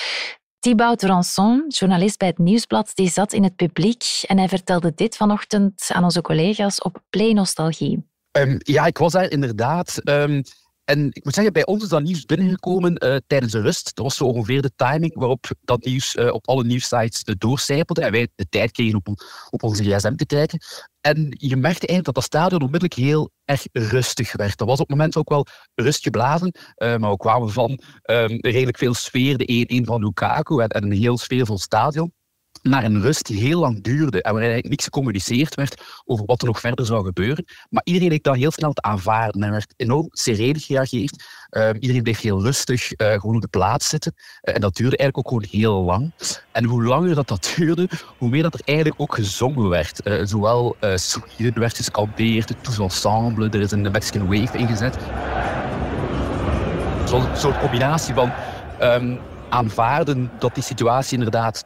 Thibaut 0.59 1.03
Ranson, 1.03 1.65
journalist 1.67 2.17
bij 2.17 2.27
het 2.27 2.37
Nieuwsblad, 2.37 2.91
die 2.93 3.09
zat 3.09 3.33
in 3.33 3.43
het 3.43 3.55
publiek 3.55 4.03
en 4.27 4.37
hij 4.37 4.47
vertelde 4.47 4.91
dit 4.95 5.17
vanochtend 5.17 5.89
aan 5.93 6.03
onze 6.03 6.21
collega's 6.21 6.81
op 6.81 7.03
Play 7.09 7.33
Nostalgie. 7.33 8.10
Um, 8.39 8.57
ja, 8.57 8.85
ik 8.85 8.97
was 8.97 9.11
daar 9.11 9.29
inderdaad. 9.29 10.01
Um, 10.03 10.43
en 10.83 11.07
ik 11.11 11.23
moet 11.23 11.33
zeggen, 11.33 11.53
bij 11.53 11.65
ons 11.65 11.83
is 11.83 11.89
dat 11.89 12.03
nieuws 12.03 12.25
binnengekomen 12.25 13.05
uh, 13.05 13.15
tijdens 13.27 13.51
de 13.51 13.61
rust. 13.61 13.95
Dat 13.95 14.05
was 14.05 14.15
zo 14.15 14.23
ongeveer 14.23 14.61
de 14.61 14.71
timing 14.75 15.13
waarop 15.15 15.49
dat 15.61 15.85
nieuws 15.85 16.15
uh, 16.15 16.33
op 16.33 16.47
alle 16.47 16.63
nieuwssites 16.63 17.21
uh, 17.25 17.35
doorcijpelde 17.37 18.01
en 18.01 18.11
wij 18.11 18.27
de 18.35 18.49
tijd 18.49 18.71
kregen 18.71 18.95
op, 18.95 19.07
op 19.49 19.63
onze 19.63 19.83
gsm 19.83 20.15
te 20.15 20.25
kijken. 20.25 20.59
En 21.01 21.15
je 21.29 21.55
merkte 21.55 21.87
eigenlijk 21.87 22.05
dat 22.05 22.15
dat 22.15 22.23
stadion 22.23 22.61
onmiddellijk 22.61 22.93
heel 22.93 23.31
erg 23.45 23.65
rustig 23.71 24.35
werd. 24.35 24.57
Dat 24.57 24.67
was 24.67 24.79
op 24.79 24.87
het 24.87 24.97
moment 24.97 25.17
ook 25.17 25.29
wel 25.29 25.45
rust 25.75 26.03
geblazen, 26.03 26.55
maar 26.75 27.09
we 27.09 27.17
kwamen 27.17 27.49
van 27.49 27.69
um, 27.71 28.37
redelijk 28.41 28.77
veel 28.77 28.93
sfeer, 28.93 29.37
de 29.37 29.81
1-1 29.81 29.85
van 29.85 30.03
Lukaku 30.03 30.61
en, 30.61 30.67
en 30.67 30.83
een 30.83 30.91
heel 30.91 31.17
sfeervol 31.17 31.57
stadion 31.57 32.13
naar 32.61 32.83
een 32.83 33.01
rust 33.01 33.25
die 33.25 33.39
heel 33.39 33.59
lang 33.59 33.83
duurde 33.83 34.21
en 34.21 34.31
waarin 34.31 34.51
eigenlijk 34.51 34.69
niks 34.69 34.83
gecommuniceerd 34.83 35.55
werd 35.55 35.81
over 36.05 36.25
wat 36.25 36.41
er 36.41 36.47
nog 36.47 36.59
verder 36.59 36.85
zou 36.85 37.05
gebeuren. 37.05 37.45
Maar 37.69 37.81
iedereen 37.83 38.09
leek 38.09 38.23
dat 38.23 38.35
heel 38.35 38.51
snel 38.51 38.73
te 38.73 38.81
aanvaarden 38.81 39.43
en 39.43 39.51
werd 39.51 39.73
enorm 39.77 40.07
sereen 40.11 40.59
gereageerd. 40.59 41.23
Uh, 41.51 41.69
iedereen 41.79 42.03
bleef 42.03 42.21
heel 42.21 42.41
rustig 42.41 42.91
uh, 43.01 43.11
gewoon 43.11 43.35
op 43.35 43.41
de 43.41 43.47
plaats 43.47 43.89
zitten. 43.89 44.13
Uh, 44.15 44.55
en 44.55 44.61
dat 44.61 44.75
duurde 44.75 44.97
eigenlijk 44.97 45.17
ook 45.17 45.41
gewoon 45.41 45.61
heel 45.61 45.83
lang. 45.83 46.11
En 46.51 46.63
hoe 46.63 46.83
langer 46.83 47.15
dat, 47.15 47.27
dat 47.27 47.53
duurde, 47.55 47.89
hoe 48.17 48.29
meer 48.29 48.43
dat 48.43 48.53
er 48.53 48.61
eigenlijk 48.65 49.01
ook 49.01 49.15
gezongen 49.15 49.69
werd. 49.69 50.01
zowel 50.23 50.75
uh, 50.81 50.95
Sweden 50.95 51.59
werd 51.59 51.77
het 51.77 52.63
Tous 52.63 52.79
Ensemble, 52.79 53.49
er 53.49 53.61
is 53.61 53.71
een 53.71 53.91
Mexican 53.91 54.27
Wave 54.27 54.57
ingezet. 54.57 54.97
Zo'n 57.05 57.25
soort 57.35 57.59
combinatie 57.59 58.13
van 58.13 58.31
um, 58.81 59.19
aanvaarden 59.49 60.31
dat 60.39 60.53
die 60.53 60.63
situatie 60.63 61.17
inderdaad 61.17 61.65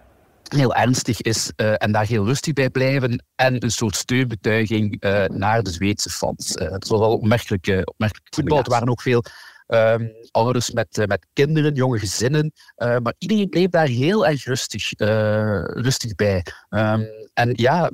heel 0.54 0.76
ernstig 0.76 1.22
is 1.22 1.52
uh, 1.56 1.74
en 1.78 1.92
daar 1.92 2.06
heel 2.06 2.26
rustig 2.26 2.54
bij 2.54 2.70
blijven. 2.70 3.26
En 3.36 3.64
een 3.64 3.72
soort 3.72 3.96
steunbetuiging 3.96 5.04
uh, 5.04 5.26
naar 5.26 5.64
de 5.64 5.72
Zweedse 5.72 6.10
fans. 6.10 6.56
Uh, 6.56 6.72
het 6.72 6.88
was 6.88 7.00
wel 7.00 7.12
opmerkelijk, 7.12 7.68
opmerkelijk 7.84 8.36
voetbal. 8.36 8.58
Er 8.58 8.70
waren 8.70 8.90
ook 8.90 9.02
veel 9.02 9.24
um, 9.68 10.12
ouders 10.32 10.72
met, 10.72 11.04
met 11.08 11.28
kinderen, 11.34 11.74
jonge 11.74 12.00
gezinnen. 12.00 12.52
maar 12.76 13.14
iedereen 13.18 13.50
bleef 13.50 13.70
daar 13.70 13.88
heel 13.88 14.28
erg 14.28 14.44
rustig, 14.44 14.92
rustig 15.78 16.16
bij. 16.16 16.46
Um, 16.70 17.08
en 17.34 17.52
ja, 17.54 17.92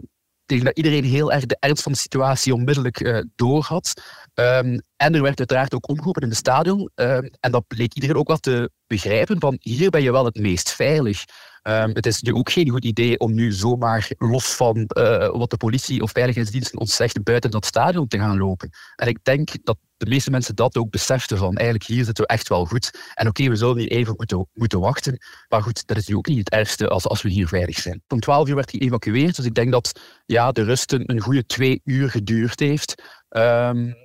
tegen 0.52 0.66
dat 0.66 0.78
iedereen 0.78 1.04
heel 1.04 1.32
erg 1.32 1.46
de 1.46 1.58
ernst 1.60 1.84
van 1.84 1.92
de 1.92 1.98
situatie 1.98 2.54
onmiddellijk 2.54 3.00
uh, 3.00 3.22
doorhad. 3.36 4.02
Um, 4.34 4.82
en 4.96 5.16
er 5.16 5.22
werd 5.22 5.40
uiteraard 5.40 5.74
ook 5.74 5.90
omgeroepen 5.90 6.22
in 6.22 6.30
het 6.30 6.38
stadion. 6.38 6.90
Um, 6.96 7.30
en 7.40 7.52
dat 7.52 7.68
bleek 7.68 7.94
iedereen 7.94 8.16
ook 8.16 8.28
wel 8.28 8.38
te 8.38 8.72
begrijpen 8.88 9.40
van 9.40 9.56
hier 9.60 9.90
ben 9.90 10.02
je 10.02 10.12
wel 10.12 10.26
het 10.26 10.40
meest 10.40 10.72
veilig. 10.72 11.24
Ehm, 11.62 11.90
het 11.94 12.06
is 12.06 12.22
nu 12.22 12.34
ook 12.34 12.52
geen 12.52 12.70
goed 12.70 12.86
idee 12.86 13.20
om 13.20 13.34
nu 13.34 13.52
zomaar 13.52 14.10
los 14.18 14.46
van 14.56 14.86
eh, 14.86 15.30
wat 15.30 15.50
de 15.50 15.58
politie 15.58 16.02
of 16.02 16.12
veiligheidsdiensten 16.12 16.80
ons 16.80 16.96
zegt 16.96 17.24
buiten 17.24 17.52
dat 17.52 17.66
stadion 17.66 18.08
te 18.08 18.18
gaan 18.18 18.38
lopen. 18.38 18.70
En 18.96 19.08
ik 19.08 19.20
denk 19.24 19.50
dat 19.64 19.78
de 19.98 20.10
meeste 20.10 20.32
mensen 20.32 20.56
dat 20.56 20.78
ook 20.78 20.90
beseften 20.90 21.38
van 21.38 21.56
eigenlijk 21.56 21.88
hier 21.88 22.04
zitten 22.04 22.24
we 22.24 22.30
echt 22.30 22.48
wel 22.48 22.66
goed. 22.66 22.92
En 23.14 23.28
oké, 23.28 23.50
we 23.50 23.56
zullen 23.56 23.78
hier 23.78 23.92
even 23.92 24.14
moeten, 24.18 24.48
moeten 24.54 24.80
wachten. 24.80 25.18
Maar 25.50 25.62
goed, 25.62 25.88
dat 25.88 25.98
is 25.98 26.08
nu 26.08 26.16
ook 26.16 26.28
niet 26.28 26.38
het 26.38 26.50
ergste 26.50 26.88
als, 26.88 27.08
als 27.08 27.22
we 27.22 27.30
hier 27.30 27.48
veilig 27.48 27.78
zijn. 27.78 28.02
Om 28.08 28.20
12 28.20 28.48
uur 28.48 28.56
werd 28.56 28.70
geëvacueerd. 28.70 29.36
Dus 29.36 29.46
ik 29.46 29.54
denk 29.54 29.72
dat 29.72 30.00
ja, 30.26 30.52
de 30.52 30.64
rust 30.64 30.92
een, 30.92 31.22
goede 31.22 31.46
twee 31.46 31.82
uur 31.84 32.10
geduurd 32.10 32.60
heeft. 32.60 33.04
Um, 33.30 33.96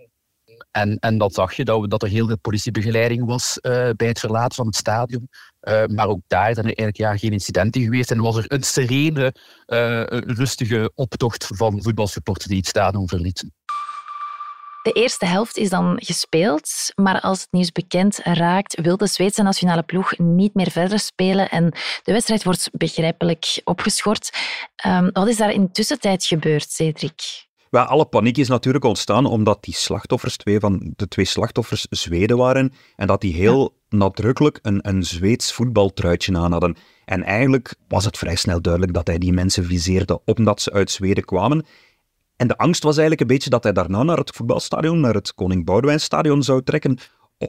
en, 0.77 0.99
en 0.99 1.19
dat 1.19 1.35
zag 1.35 1.53
je, 1.53 1.65
dat, 1.65 1.91
dat 1.91 2.03
er 2.03 2.09
heel 2.09 2.27
veel 2.27 2.39
politiebegeleiding 2.39 3.27
was 3.27 3.59
uh, 3.63 3.89
bij 3.97 4.09
het 4.09 4.21
verlaten 4.21 4.55
van 4.55 4.67
het 4.67 4.77
stadion. 4.77 5.29
Uh, 5.63 5.85
maar 5.87 6.09
ook 6.09 6.21
daar 6.27 6.55
zijn 6.55 6.67
er 6.67 6.77
eigenlijk 6.77 6.97
ja, 6.97 7.17
geen 7.17 7.33
incidenten 7.33 7.83
geweest. 7.83 8.11
En 8.11 8.21
was 8.21 8.37
er 8.37 8.45
een 8.49 8.63
serene, 8.63 9.35
uh, 9.67 10.03
rustige 10.27 10.93
optocht 10.95 11.47
van 11.55 11.83
voetbalsupporters 11.83 12.47
die 12.47 12.57
het 12.57 12.67
stadion 12.67 13.09
verlieten. 13.09 13.55
De 14.83 14.93
eerste 14.93 15.27
helft 15.27 15.57
is 15.57 15.69
dan 15.69 15.97
gespeeld, 16.05 16.93
maar 16.95 17.21
als 17.21 17.41
het 17.41 17.49
nieuws 17.51 17.73
bekend 17.73 18.21
raakt, 18.23 18.81
wil 18.81 18.97
de 18.97 19.07
Zweedse 19.07 19.43
nationale 19.43 19.83
ploeg 19.83 20.19
niet 20.19 20.55
meer 20.55 20.71
verder 20.71 20.99
spelen 20.99 21.51
en 21.51 21.71
de 22.03 22.13
wedstrijd 22.13 22.45
wordt 22.45 22.69
begrijpelijk 22.73 23.61
opgeschort. 23.65 24.31
Um, 24.87 25.11
wat 25.13 25.29
is 25.29 25.37
daar 25.37 25.53
in 25.53 25.73
tussentijd 25.73 26.25
gebeurd, 26.25 26.71
Cedric? 26.71 27.46
Wel, 27.77 27.85
alle 27.85 28.07
paniek 28.07 28.37
is 28.37 28.49
natuurlijk 28.49 28.85
ontstaan 28.85 29.27
omdat 29.27 29.65
die 29.65 29.75
slachtoffers, 29.75 30.37
twee 30.37 30.61
van 30.61 30.93
de 30.97 31.09
twee 31.09 31.25
slachtoffers, 31.25 31.87
Zweden 31.91 32.37
waren 32.37 32.73
en 32.97 33.07
dat 33.07 33.21
die 33.21 33.35
heel 33.35 33.77
nadrukkelijk 33.89 34.59
een, 34.63 34.89
een 34.89 35.03
Zweeds 35.03 35.53
voetbaltruitje 35.53 36.37
aan 36.37 36.53
hadden. 36.53 36.77
En 37.05 37.23
eigenlijk 37.23 37.75
was 37.89 38.05
het 38.05 38.19
vrij 38.19 38.37
snel 38.37 38.63
duidelijk 38.63 38.95
dat 38.95 39.07
hij 39.07 39.19
die 39.19 39.33
mensen 39.33 39.65
viseerde 39.65 40.21
omdat 40.25 40.63
ze 40.63 40.73
uit 40.73 40.91
Zweden 40.91 41.25
kwamen. 41.25 41.67
En 42.37 42.49
de 42.49 42.57
angst 42.57 42.83
was 42.83 42.97
eigenlijk 42.97 43.21
een 43.21 43.37
beetje 43.37 43.51
dat 43.51 43.63
hij 43.63 43.73
daarna 43.73 44.03
naar 44.03 44.19
het 44.19 44.31
voetbalstadion, 44.31 45.01
naar 45.01 45.15
het 45.15 45.35
Koning 45.35 45.65
Boudewijnstadion 45.65 46.43
zou 46.43 46.63
trekken, 46.63 46.99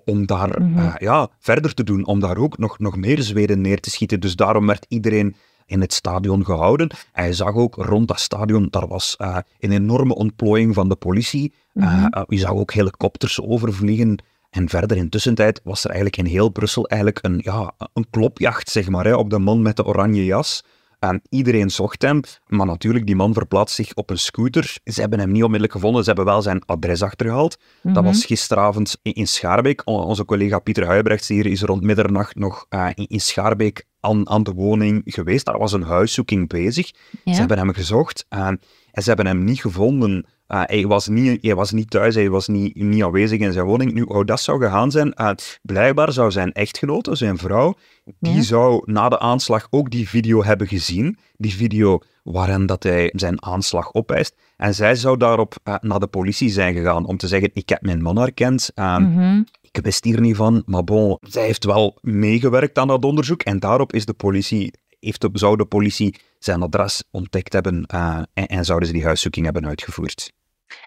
om 0.06 0.26
daar 0.26 0.62
mhm. 0.62 0.78
eh, 0.80 0.96
ja, 0.98 1.30
verder 1.40 1.74
te 1.74 1.84
doen, 1.84 2.06
om 2.06 2.20
daar 2.20 2.38
ook 2.38 2.58
nog, 2.58 2.80
nog 2.80 2.96
meer 2.96 3.22
Zweden 3.22 3.62
neer 3.62 3.80
te 3.80 3.90
schieten. 3.90 4.20
Dus 4.20 4.36
daarom 4.36 4.68
werd 4.68 4.86
iedereen 4.90 5.36
in 5.68 5.82
het 5.82 5.94
stadion 5.94 6.46
gehouden. 6.46 6.90
En 7.14 7.26
je 7.26 7.34
zag 7.34 7.54
ook 7.54 7.76
rond 7.76 8.08
dat 8.08 8.20
stadion, 8.20 8.68
daar 8.70 8.88
was 8.88 9.16
uh, 9.22 9.38
een 9.60 9.72
enorme 9.72 10.16
ontplooiing 10.16 10.74
van 10.74 10.90
de 10.90 10.96
politie. 10.96 11.54
Uh, 11.74 12.06
je 12.28 12.38
zag 12.38 12.52
ook 12.52 12.74
helikopters 12.74 13.42
overvliegen. 13.42 14.24
En 14.50 14.70
verder 14.70 14.98
in 14.98 15.10
tussentijd 15.10 15.62
was 15.64 15.84
er 15.84 15.90
eigenlijk 15.90 16.18
in 16.18 16.26
heel 16.26 16.50
Brussel 16.50 16.88
eigenlijk 16.88 17.26
een, 17.26 17.40
ja, 17.44 17.72
een 17.94 18.10
klopjacht 18.10 18.70
zeg 18.70 18.90
maar, 18.90 19.06
hè, 19.06 19.16
op 19.16 19.30
de 19.30 19.40
man 19.40 19.62
met 19.62 19.76
de 19.76 19.86
oranje 19.86 20.26
jas. 20.26 20.64
En 21.00 21.22
iedereen 21.30 21.70
zocht 21.70 22.02
hem, 22.02 22.22
maar 22.48 22.66
natuurlijk, 22.66 23.06
die 23.06 23.16
man 23.16 23.34
verplaatst 23.34 23.76
zich 23.76 23.94
op 23.94 24.10
een 24.10 24.18
scooter. 24.18 24.78
Ze 24.84 25.00
hebben 25.00 25.20
hem 25.20 25.32
niet 25.32 25.44
onmiddellijk 25.44 25.74
gevonden, 25.74 26.04
ze 26.04 26.08
hebben 26.08 26.26
wel 26.26 26.42
zijn 26.42 26.66
adres 26.66 27.02
achtergehaald. 27.02 27.58
Dat 27.82 27.94
mhm. 27.94 28.04
was 28.04 28.26
gisteravond 28.26 28.98
in 29.02 29.28
Schaarbeek. 29.28 29.82
Onze 29.86 30.26
collega 30.26 30.60
Pieter 30.60 30.86
Huijbrechts 30.86 31.28
hier 31.28 31.46
is 31.46 31.62
rond 31.62 31.82
middernacht 31.82 32.36
nog 32.36 32.66
uh, 32.70 32.90
in 32.94 33.20
Schaarbeek 33.20 33.86
aan, 34.08 34.30
aan 34.30 34.44
de 34.44 34.54
woning 34.54 35.02
geweest. 35.06 35.46
Daar 35.46 35.58
was 35.58 35.74
een 35.74 35.84
huiszoeking 35.84 36.50
bezig. 36.50 36.92
Ze 37.26 37.32
hebben 37.32 37.58
hem 37.58 37.74
gezocht 37.74 38.26
en 38.30 38.60
ze 38.94 39.08
hebben 39.08 39.26
hem 39.26 39.44
niet 39.44 39.62
gevonden. 39.62 40.26
Uh, 40.48 40.62
hij, 40.66 40.88
was 40.88 41.08
niet, 41.08 41.42
hij 41.42 41.56
was 41.56 41.72
niet 41.72 41.90
thuis, 41.90 42.16
hij 42.16 42.30
was 42.30 42.48
niet, 42.48 42.76
niet 42.76 43.04
aanwezig 43.04 43.40
in 43.40 43.54
zijn 43.54 43.66
woning. 43.66 43.94
Nu, 43.94 44.06
hoe 44.08 44.26
dat 44.26 44.42
zou 44.42 44.64
gegaan 44.64 44.92
zijn, 44.92 45.14
uh, 45.16 45.32
blijkbaar 45.62 46.12
zou 46.12 46.32
zijn 46.32 46.52
echtgenote, 46.52 47.16
zijn 47.16 47.38
vrouw, 47.38 47.76
die 48.20 48.42
zou 48.42 48.82
na 48.86 49.10
de 49.10 49.20
aanslag 49.20 49.68
ook 49.70 49.90
die 49.90 50.10
video 50.10 50.44
hebben 50.44 50.68
gezien. 50.68 51.18
Die 51.38 51.56
video 51.56 52.00
waarin 52.24 52.66
dat 52.66 52.84
hij 52.84 53.14
zijn 53.16 53.44
aanslag 53.44 53.94
opeist. 53.94 54.36
En 54.58 54.74
zij 54.74 54.96
zou 54.96 55.18
daarop 55.18 55.56
uh, 55.64 55.76
naar 55.82 56.00
de 56.00 56.08
politie 56.08 56.50
zijn 56.50 56.74
gegaan 56.74 57.06
om 57.06 57.18
te 57.18 57.28
zeggen, 57.28 57.50
ik 57.54 57.70
heb 57.70 57.82
mijn 57.82 58.02
man 58.02 58.18
herkend. 58.18 58.72
Mm 58.76 59.46
Ik 59.72 59.80
wist 59.84 60.04
hier 60.04 60.22
niet 60.22 60.36
van, 60.36 60.64
maar 60.66 60.84
bon, 60.84 61.18
zij 61.22 61.46
heeft 61.46 61.64
wel 61.64 61.98
meegewerkt 62.02 62.78
aan 62.78 62.88
dat 62.88 63.06
onderzoek 63.06 63.42
en 63.42 63.60
daarop 63.60 63.94
is 63.94 64.06
de 64.06 64.14
politie 64.14 64.72
heeft 65.00 65.22
de, 65.22 65.30
zou 65.34 65.58
de 65.58 65.66
politie 65.66 66.20
zijn 66.40 66.62
adres 66.62 67.04
ontdekt 67.12 67.54
hebben 67.54 67.86
uh, 67.94 68.22
en, 68.34 68.48
en, 68.48 68.66
zouden 68.66 68.88
ze 68.88 68.94
die 68.94 69.04
huiszoeking 69.04 69.46
hebben 69.46 69.66
uitgevoerd. 69.66 70.34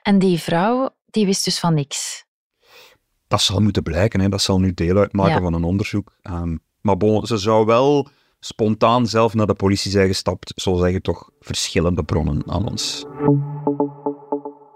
En 0.02 0.18
die 0.18 0.38
vrouw, 0.38 0.90
die 1.06 1.26
wist 1.26 1.44
dus 1.44 1.58
van 1.58 1.74
niks? 1.74 2.24
Dat 3.28 3.40
zal 3.40 3.60
moeten 3.60 3.82
blijken, 3.82 4.20
hè. 4.20 4.28
dat 4.28 4.42
zal 4.42 4.60
nu 4.60 4.74
deel 4.74 4.96
uitmaken 4.96 5.42
van 5.42 5.54
een 5.54 5.64
onderzoek. 5.64 6.16
Um, 6.22 6.60
maar 6.80 6.96
bon, 6.96 7.26
ze 7.26 7.36
zou 7.36 7.66
wel 7.66 8.08
spontaan 8.40 9.06
zelf 9.06 9.34
naar 9.34 9.46
de 9.46 9.54
politie 9.54 9.90
zijn 9.90 10.06
gestapt, 10.06 10.52
zo 10.56 10.76
zeggen 10.76 11.02
toch 11.02 11.30
verschillende 11.40 12.02
bronnen 12.02 12.42
aan 12.46 12.68
ons. 12.68 13.04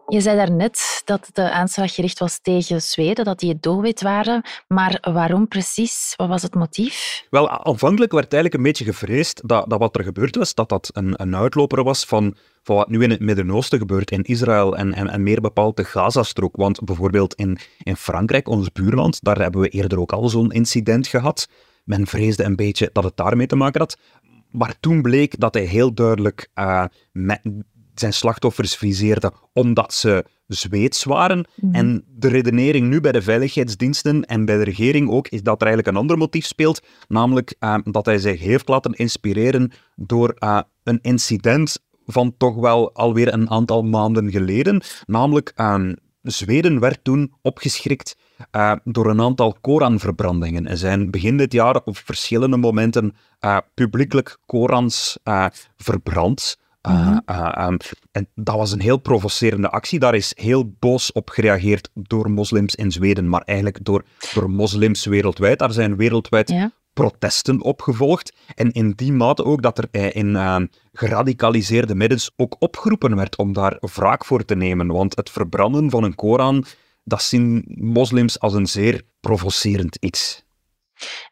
Je 0.09 0.21
zei 0.21 0.37
daarnet 0.37 1.03
dat 1.05 1.31
de 1.33 1.51
aanslag 1.51 1.95
gericht 1.95 2.19
was 2.19 2.39
tegen 2.43 2.83
Zweden, 2.83 3.25
dat 3.25 3.39
die 3.39 3.49
het 3.49 3.63
doelwit 3.63 4.03
waren. 4.03 4.43
Maar 4.69 4.99
waarom 5.13 5.49
precies? 5.49 6.15
Wat 6.17 6.29
was 6.29 6.43
het 6.43 6.55
motief? 6.55 7.27
Wel, 7.31 7.51
aanvankelijk 7.51 8.13
werd 8.13 8.33
eigenlijk 8.33 8.55
een 8.55 8.69
beetje 8.69 8.85
gevreesd 8.85 9.49
dat, 9.49 9.71
dat 9.71 9.79
wat 9.79 9.97
er 9.97 10.05
gebeurd 10.05 10.37
was, 10.37 10.55
dat 10.55 10.69
dat 10.69 10.91
een, 10.93 11.23
een 11.23 11.37
uitloper 11.37 11.85
was 11.85 12.05
van, 12.05 12.37
van 12.63 12.77
wat 12.77 12.89
nu 12.89 13.03
in 13.03 13.11
het 13.11 13.21
Midden-Oosten 13.21 13.79
gebeurt, 13.79 14.11
in 14.11 14.23
Israël 14.23 14.77
en, 14.77 14.95
en, 14.95 15.09
en 15.09 15.23
meer 15.23 15.41
bepaald 15.41 15.77
de 15.77 15.85
Gazastrook. 15.85 16.57
Want 16.57 16.85
bijvoorbeeld 16.85 17.35
in, 17.35 17.59
in 17.83 17.97
Frankrijk, 17.97 18.49
ons 18.49 18.73
buurland, 18.73 19.25
daar 19.25 19.39
hebben 19.39 19.61
we 19.61 19.69
eerder 19.69 20.01
ook 20.01 20.13
al 20.13 20.29
zo'n 20.29 20.53
incident 20.53 21.07
gehad. 21.07 21.49
Men 21.85 22.07
vreesde 22.07 22.45
een 22.45 22.57
beetje 22.57 22.91
dat 22.93 23.05
het 23.05 23.17
daarmee 23.17 23.47
te 23.47 23.57
maken 23.57 23.81
had. 23.81 23.99
Maar 24.51 24.75
toen 24.81 25.03
bleek 25.03 25.41
dat 25.41 25.55
hij 25.55 25.65
heel 25.65 25.95
duidelijk 25.95 26.49
uh, 26.55 26.85
met, 27.13 27.41
zijn 27.95 28.13
slachtoffers 28.13 28.77
viseerde 28.77 29.33
omdat 29.53 29.95
ze 29.95 30.25
Zweeds 30.47 31.05
waren. 31.05 31.47
Mhm. 31.55 31.75
En 31.75 32.05
de 32.07 32.29
redenering 32.29 32.89
nu 32.89 33.01
bij 33.01 33.13
de 33.13 33.23
veiligheidsdiensten 33.23 34.25
en 34.25 34.45
bij 34.45 34.57
de 34.57 34.63
regering 34.63 35.11
ook, 35.11 35.29
is 35.29 35.43
dat 35.43 35.61
er 35.61 35.67
eigenlijk 35.67 35.97
een 35.97 36.03
ander 36.03 36.19
motief 36.19 36.45
speelt, 36.45 36.83
namelijk 37.09 37.55
uh, 37.61 37.77
dat 37.85 38.07
hij 38.07 38.19
zich 38.19 38.41
heeft 38.41 38.69
laten 38.69 38.93
inspireren 38.93 39.73
door 39.97 40.37
uh, 40.39 40.61
een 40.83 40.99
incident 41.03 41.79
van 42.07 42.35
toch 42.37 42.55
wel 42.55 42.95
alweer 42.95 43.33
een 43.33 43.51
aantal 43.51 43.83
maanden 43.83 44.31
geleden. 44.31 44.83
Namelijk, 45.07 45.53
uh, 45.57 45.93
Zweden 46.23 46.81
werd 46.81 47.05
toen 47.05 47.33
opgeschrikt 47.43 48.17
uh, 48.53 48.73
door 48.85 49.11
een 49.11 49.21
aantal 49.21 49.57
Koranverbrandingen. 49.61 50.67
Er 50.67 50.77
zijn 50.77 51.11
begin 51.11 51.37
dit 51.37 51.53
jaar 51.53 51.81
op 51.85 51.97
verschillende 51.97 52.57
momenten 52.57 53.17
uh, 53.41 53.59
publiekelijk 53.75 54.39
Korans 54.47 55.19
uh, 55.25 55.47
verbrand. 55.77 56.57
Mm 56.89 57.23
en 58.13 58.29
dat 58.35 58.57
was 58.57 58.73
een 58.73 58.81
heel 58.81 58.97
provocerende 58.97 59.71
actie. 59.71 59.99
Daar 59.99 60.15
is 60.15 60.33
heel 60.37 60.75
boos 60.79 61.13
op 61.13 61.31
gereageerd 61.31 61.91
door 61.95 62.31
moslims 62.31 62.75
in 62.75 62.93
Zweden, 62.93 63.29
maar 63.29 63.43
eigenlijk 63.43 63.85
door, 63.85 64.05
door 64.35 64.51
moslims 64.51 65.05
wereldwijd. 65.05 65.59
Daar 65.59 65.73
zijn 65.73 65.97
wereldwijd 65.97 66.55
protesten 66.93 67.63
opgevolgd. 67.63 68.33
En 68.55 68.73
in 68.73 68.91
die 68.91 69.13
mate 69.13 69.45
ook 69.45 69.63
dat 69.63 69.79
er 69.79 69.89
eh, 69.91 70.15
in 70.15 70.29
uh, 70.29 70.61
geradicaliseerde 70.93 71.95
middens 71.95 72.31
ook 72.37 72.57
opgeroepen 72.59 73.17
werd 73.17 73.37
om 73.37 73.53
daar 73.53 73.77
wraak 73.81 74.25
voor 74.25 74.45
te 74.45 74.55
nemen. 74.55 74.87
Want 74.87 75.17
het 75.17 75.31
verbranden 75.31 75.91
van 75.91 76.05
een 76.05 76.15
Koran, 76.15 76.65
dat 77.05 77.23
zien 77.23 77.65
moslims 77.67 78.41
als 78.41 78.55
een 78.55 78.67
zeer 78.67 79.03
provocerend 79.21 79.97
iets. 80.01 80.44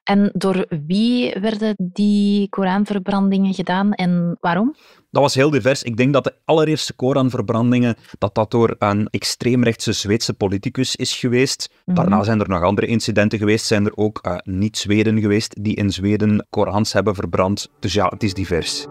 En 0.03 0.31
door 0.33 0.67
wie 0.87 1.35
werden 1.41 1.77
die 1.79 2.49
Koranverbrandingen 2.49 3.55
gedaan 3.55 3.93
en 3.93 4.37
waarom? 4.41 4.75
Dat 5.11 5.23
was 5.23 5.35
heel 5.35 5.51
divers. 5.51 5.83
Ik 5.83 5.97
denk 5.97 6.13
dat 6.13 6.25
de 6.25 6.35
allereerste 6.45 6.93
Koranverbrandingen 6.93 7.97
dat 8.19 8.35
dat 8.35 8.51
door 8.51 8.77
een 8.79 9.09
extreemrechtse 9.11 9.93
Zweedse 9.93 10.35
politicus 10.35 10.97
is 10.97 11.17
geweest. 11.17 11.71
Mhm. 11.85 11.97
Daarna 11.97 12.23
zijn 12.23 12.41
er 12.41 12.49
nog 12.49 12.63
andere 12.63 12.87
incidenten 12.87 13.39
geweest. 13.39 13.67
Zijn 13.67 13.87
er 13.87 13.97
ook 13.97 14.21
uh, 14.27 14.37
niet-Zweden 14.43 15.21
geweest 15.21 15.65
die 15.65 15.77
in 15.77 15.91
Zweden 15.91 16.47
Korans 16.51 16.93
hebben 16.93 17.15
verbrand. 17.15 17.69
Dus 17.81 17.93
ja, 17.93 18.07
het 18.07 18.23
is 18.23 18.35
divers. 18.35 18.87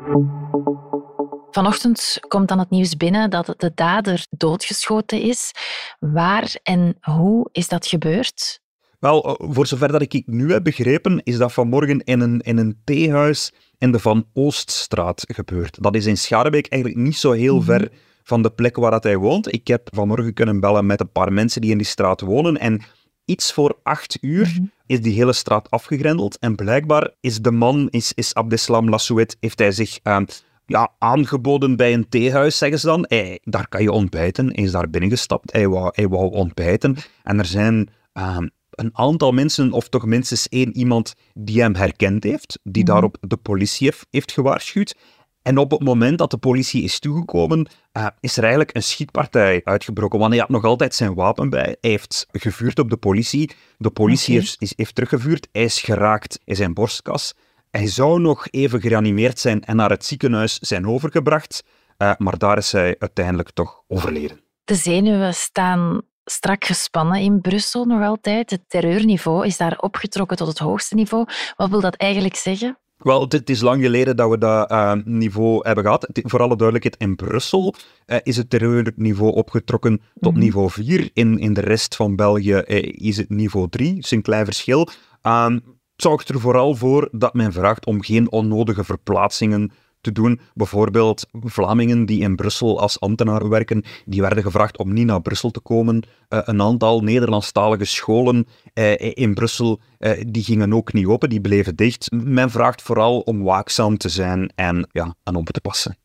Vanochtend 1.52 2.18
komt 2.28 2.48
dan 2.48 2.60
het 2.60 2.70
nieuws 2.70 2.98
binnen 2.98 3.30
dat 3.30 3.54
de 3.58 3.72
dader 3.76 4.26
doodgeschoten 4.30 5.22
is. 5.22 5.52
Waar 6.00 6.56
en 6.64 6.98
hoe 7.02 7.50
is 7.52 7.68
dat 7.68 7.88
gebeurd? 7.88 8.60
Wel, 9.02 9.24
eh, 9.26 9.48
voor 9.54 9.68
zover 9.68 9.92
dat 9.92 10.02
ik 10.02 10.24
nu 10.26 10.52
heb 10.52 10.64
begrepen, 10.64 11.22
is 11.24 11.38
dat 11.38 11.54
vanmorgen 11.54 12.00
in 12.00 12.20
een, 12.20 12.40
in 12.42 12.58
een 12.58 12.78
theehuis 12.84 13.54
in 13.78 13.92
de 13.92 14.00
Van 14.00 14.26
Ooststraat 14.34 15.24
gebeurd. 15.28 15.82
Dat 15.82 15.96
is 15.96 16.06
in 16.06 16.18
Schaarbeek 16.18 16.68
eigenlijk 16.68 17.02
niet 17.02 17.18
zo 17.18 17.32
heel 17.32 17.56
mhm. 17.56 17.66
ver 17.66 17.92
van 18.24 18.42
de 18.42 18.52
plek 18.52 18.76
waar 18.76 18.92
dat 18.92 19.04
hij 19.04 19.18
woont. 19.18 19.54
Ik 19.54 19.68
heb 19.68 19.88
vanmorgen 19.94 20.34
kunnen 20.34 20.60
bellen 20.60 20.86
met 20.86 21.00
een 21.00 21.12
paar 21.12 21.34
mensen 21.34 21.62
die 21.62 21.72
in 21.72 21.78
die 21.78 21.88
straat 21.88 22.22
wonen 22.22 22.58
en 22.58 22.82
iets 23.26 23.54
voor 23.54 23.78
acht 23.84 24.18
uur 24.22 24.48
mhm. 24.48 24.66
is 24.86 25.02
die 25.02 25.14
hele 25.14 25.34
straat 25.34 25.70
afgegrendeld 25.70 26.40
en 26.40 26.56
blijkbaar 26.56 27.10
is 27.20 27.42
de 27.42 27.52
man, 27.52 27.90
is, 27.90 28.14
is 28.14 28.34
Abdeslam 28.34 28.90
Lassouet, 28.90 29.38
heeft 29.40 29.60
hij 29.60 29.72
zich... 29.72 30.00
Uh, 30.04 30.20
ja, 30.66 30.92
aangeboden 30.98 31.76
bij 31.76 31.94
een 31.94 32.10
theehuis, 32.10 32.58
zeggen 32.58 32.80
ze 32.80 32.86
dan. 32.86 33.06
Hij, 33.08 33.40
daar 33.44 33.68
kan 33.68 33.82
je 33.82 33.92
ontbijten. 33.92 34.46
Hij 34.46 34.64
is 34.64 34.72
daar 34.72 34.90
binnengestapt. 34.90 35.52
Hij 35.52 35.68
wou, 35.68 35.90
hij 35.92 36.08
wou 36.08 36.32
ontbijten. 36.32 36.96
En 37.24 37.40
er 37.40 37.46
zijn 37.46 37.90
uh, 38.14 38.38
een 38.72 38.90
aantal 38.94 39.32
mensen, 39.32 39.72
of 39.72 39.90
toch 39.90 40.06
minstens 40.06 40.50
één 40.50 40.78
iemand 40.78 41.14
die 41.34 41.62
hem 41.62 41.76
herkend 41.76 42.24
heeft, 42.24 42.60
die 42.64 42.84
Mhm. 42.84 42.92
daarop 42.92 43.18
de 43.22 43.38
politie 43.38 43.88
heeft, 43.88 44.06
heeft 44.10 44.32
gewaarschuwd. 44.32 44.96
En 45.42 45.58
op 45.58 45.72
het 45.72 45.84
moment 45.84 46.18
dat 46.18 46.32
de 46.32 46.38
politie 46.38 46.84
is 46.84 47.00
toegekomen, 47.00 47.68
eh, 47.92 48.08
is 48.20 48.38
er 48.38 48.42
eigenlijk 48.44 48.76
een 48.76 48.84
schietpartij 48.84 49.62
uitgebroken. 49.64 50.20
Want 50.20 50.32
hij 50.32 50.40
had 50.42 50.50
nog 50.50 50.64
altijd 50.64 50.96
zijn 50.96 51.14
wapen 51.14 51.50
bij. 51.50 51.76
Hij 51.82 51.90
heeft 51.92 52.26
gevuurd 52.32 52.80
op 52.80 52.90
de 52.90 52.98
politie. 52.98 53.52
De 53.78 53.90
politie 53.90 54.34
heeft, 54.36 54.56
is, 54.60 54.74
heeft 54.76 54.96
teruggevuurd. 54.96 55.48
Hij 55.52 55.64
is 55.64 55.82
geraakt 55.82 56.40
in 56.44 56.56
zijn 56.56 56.74
borstkas. 56.74 57.34
Hij 57.72 57.88
zou 57.88 58.20
nog 58.20 58.48
even 58.50 58.82
gereanimeerd 58.82 59.40
zijn 59.40 59.64
en 59.64 59.76
naar 59.76 59.90
het 59.90 60.06
ziekenhuis 60.06 60.58
zijn 60.60 60.88
overgebracht. 60.88 61.64
eh, 61.98 62.12
maar 62.18 62.38
daar 62.38 62.58
is 62.58 62.72
hij 62.72 62.96
uiteindelijk 63.00 63.50
toch 63.52 63.84
overleden. 63.88 64.40
De 64.64 64.76
zenuwen 64.76 65.34
staan 65.34 66.02
strak 66.26 66.66
gespannen 66.66 67.20
in 67.20 67.42
Brussel 67.42 67.86
nog 67.86 68.02
altijd. 68.04 68.50
Het 68.50 68.62
terreurniveau 68.68 69.46
is 69.46 69.58
daar 69.58 69.78
opgetrokken 69.78 70.38
tot 70.38 70.48
het 70.48 70.58
hoogste 70.58 70.96
niveau. 70.96 71.26
Wat 71.56 71.70
wil 71.70 71.82
dat 71.82 71.96
eigenlijk 71.96 72.36
zeggen? 72.36 72.78
Wel, 72.98 73.22
het, 73.28 73.50
is 73.50 73.62
lang 73.62 73.82
geleden 73.82 74.16
dat 74.16 74.30
we 74.30 74.38
dat 74.38 74.70
eh, 74.70 74.94
niveau 75.04 75.60
hebben 75.66 75.84
gehad. 75.84 76.08
Voor 76.14 76.40
alle 76.40 76.56
duidelijkheid, 76.56 77.10
in 77.10 77.16
Brussel 77.16 77.76
eh, 78.06 78.18
is 78.24 78.38
het 78.38 78.50
terreurniveau 78.50 79.32
opgetrokken 79.34 80.02
tot 80.20 80.32
Mhm. 80.32 80.42
niveau 80.42 80.70
4. 80.70 81.10
In, 81.14 81.40
in 81.40 81.54
de 81.54 81.62
rest 81.62 81.96
van 81.96 82.16
België 82.16 82.54
eh, 82.54 83.08
is 83.08 83.18
het 83.18 83.30
niveau 83.30 83.70
3. 83.70 83.96
Dat 83.96 84.04
is 84.04 84.12
een 84.12 84.22
klein 84.22 84.46
verschil. 84.46 84.88
Ehm, 85.22 85.54
het 85.54 85.64
zorgt 85.96 86.30
er 86.30 86.40
vooral 86.40 86.76
voor 86.76 87.10
dat 87.12 87.34
men 87.34 87.54
vraagt 87.54 87.86
om 87.86 88.02
geen 88.04 88.32
onnodige 88.32 88.84
verplaatsingen 88.84 89.72
te 90.02 90.12
doen. 90.12 90.40
Bijvoorbeeld 90.54 91.26
Vlamingen 91.32 92.06
die 92.06 92.22
in 92.22 92.36
Brussel 92.36 92.80
als 92.80 93.00
ambtenaar 93.00 93.50
werken, 93.50 93.84
die 94.06 94.22
werden 94.22 94.44
gevraagd 94.44 94.78
om 94.78 94.94
niet 94.94 95.06
naar 95.06 95.22
Brussel 95.22 95.52
te 95.52 95.60
komen. 95.60 96.04
Eh, 96.28 96.40
een 96.44 96.62
aantal 96.62 97.02
Nederlandstalige 97.02 97.86
scholen 97.86 98.48
eh, 98.74 99.16
in 99.18 99.34
Brussel 99.34 99.80
eh, 99.98 100.24
die 100.28 100.44
gingen 100.44 100.74
ook 100.74 100.94
niet 100.94 101.06
open, 101.06 101.30
die 101.30 101.42
bleven 101.42 101.76
dicht. 101.76 102.12
Men 102.12 102.50
vraagt 102.50 102.82
vooral 102.82 103.20
om 103.20 103.44
waakzaam 103.44 103.98
te 103.98 104.10
zijn 104.10 104.52
en, 104.56 104.88
ja, 104.92 105.16
en 105.24 105.36
op 105.36 105.50
te 105.50 105.62
passen. 105.62 105.98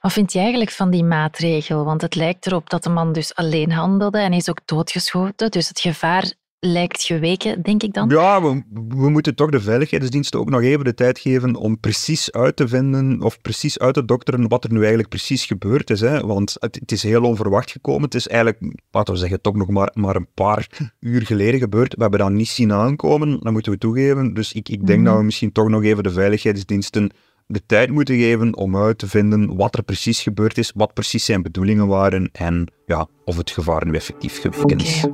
Wat 0.00 0.12
vind 0.12 0.32
je 0.32 0.38
eigenlijk 0.38 0.70
van 0.70 0.90
die 0.90 1.04
maatregel? 1.04 1.84
Want 1.84 2.00
het 2.00 2.14
lijkt 2.14 2.46
erop 2.46 2.70
dat 2.70 2.82
de 2.82 2.90
man 2.90 3.12
dus 3.12 3.34
alleen 3.34 3.72
handelde 3.72 4.18
en 4.18 4.32
is 4.32 4.50
ook 4.50 4.60
doodgeschoten. 4.64 5.50
Dus 5.50 5.68
het 5.68 5.80
gevaar 5.80 6.32
lijkt 6.64 7.02
geweken, 7.02 7.62
denk 7.62 7.82
ik 7.82 7.92
dan. 7.92 8.08
Ja, 8.08 8.42
we, 8.42 8.62
we 8.88 9.10
moeten 9.10 9.34
toch 9.34 9.50
de 9.50 9.60
veiligheidsdiensten 9.60 10.40
ook 10.40 10.50
nog 10.50 10.60
even 10.62 10.84
de 10.84 10.94
tijd 10.94 11.18
geven 11.18 11.56
om 11.56 11.80
precies 11.80 12.32
uit 12.32 12.56
te 12.56 12.68
vinden 12.68 13.22
of 13.22 13.40
precies 13.40 13.78
uit 13.78 13.94
te 13.94 14.04
dokteren 14.04 14.48
wat 14.48 14.64
er 14.64 14.72
nu 14.72 14.78
eigenlijk 14.78 15.08
precies 15.08 15.44
gebeurd 15.46 15.90
is. 15.90 16.00
Hè? 16.00 16.20
Want 16.26 16.56
het, 16.60 16.74
het 16.74 16.92
is 16.92 17.02
heel 17.02 17.22
onverwacht 17.22 17.70
gekomen. 17.70 18.02
Het 18.02 18.14
is 18.14 18.28
eigenlijk, 18.28 18.72
laten 18.90 19.14
we 19.14 19.20
zeggen, 19.20 19.40
toch 19.40 19.54
nog 19.54 19.68
maar, 19.68 19.90
maar 19.94 20.16
een 20.16 20.28
paar 20.34 20.92
uur 21.00 21.22
geleden 21.26 21.60
gebeurd. 21.60 21.94
We 21.94 22.02
hebben 22.02 22.20
dat 22.20 22.30
niet 22.30 22.48
zien 22.48 22.72
aankomen, 22.72 23.40
dat 23.42 23.52
moeten 23.52 23.72
we 23.72 23.78
toegeven. 23.78 24.34
Dus 24.34 24.52
ik, 24.52 24.68
ik 24.68 24.86
denk 24.86 24.98
Mhm. 25.00 25.08
dat 25.08 25.16
we 25.18 25.24
misschien 25.24 25.52
toch 25.52 25.68
nog 25.68 25.82
even 25.82 26.02
de 26.02 26.10
veiligheidsdiensten 26.12 27.10
de 27.46 27.66
tijd 27.66 27.90
moeten 27.90 28.16
geven 28.16 28.56
om 28.56 28.76
uit 28.76 28.98
te 28.98 29.08
vinden 29.08 29.56
wat 29.56 29.76
er 29.76 29.82
precies 29.82 30.20
gebeurd 30.22 30.58
is, 30.58 30.72
wat 30.74 30.94
precies 30.94 31.24
zijn 31.24 31.42
bedoelingen 31.42 31.86
waren 31.86 32.28
en 32.32 32.72
ja, 32.86 33.06
of 33.24 33.36
het 33.36 33.50
gevaar 33.50 33.86
nu 33.86 33.94
effectief 33.94 34.40
geweken 34.40 34.78
is. 34.78 35.04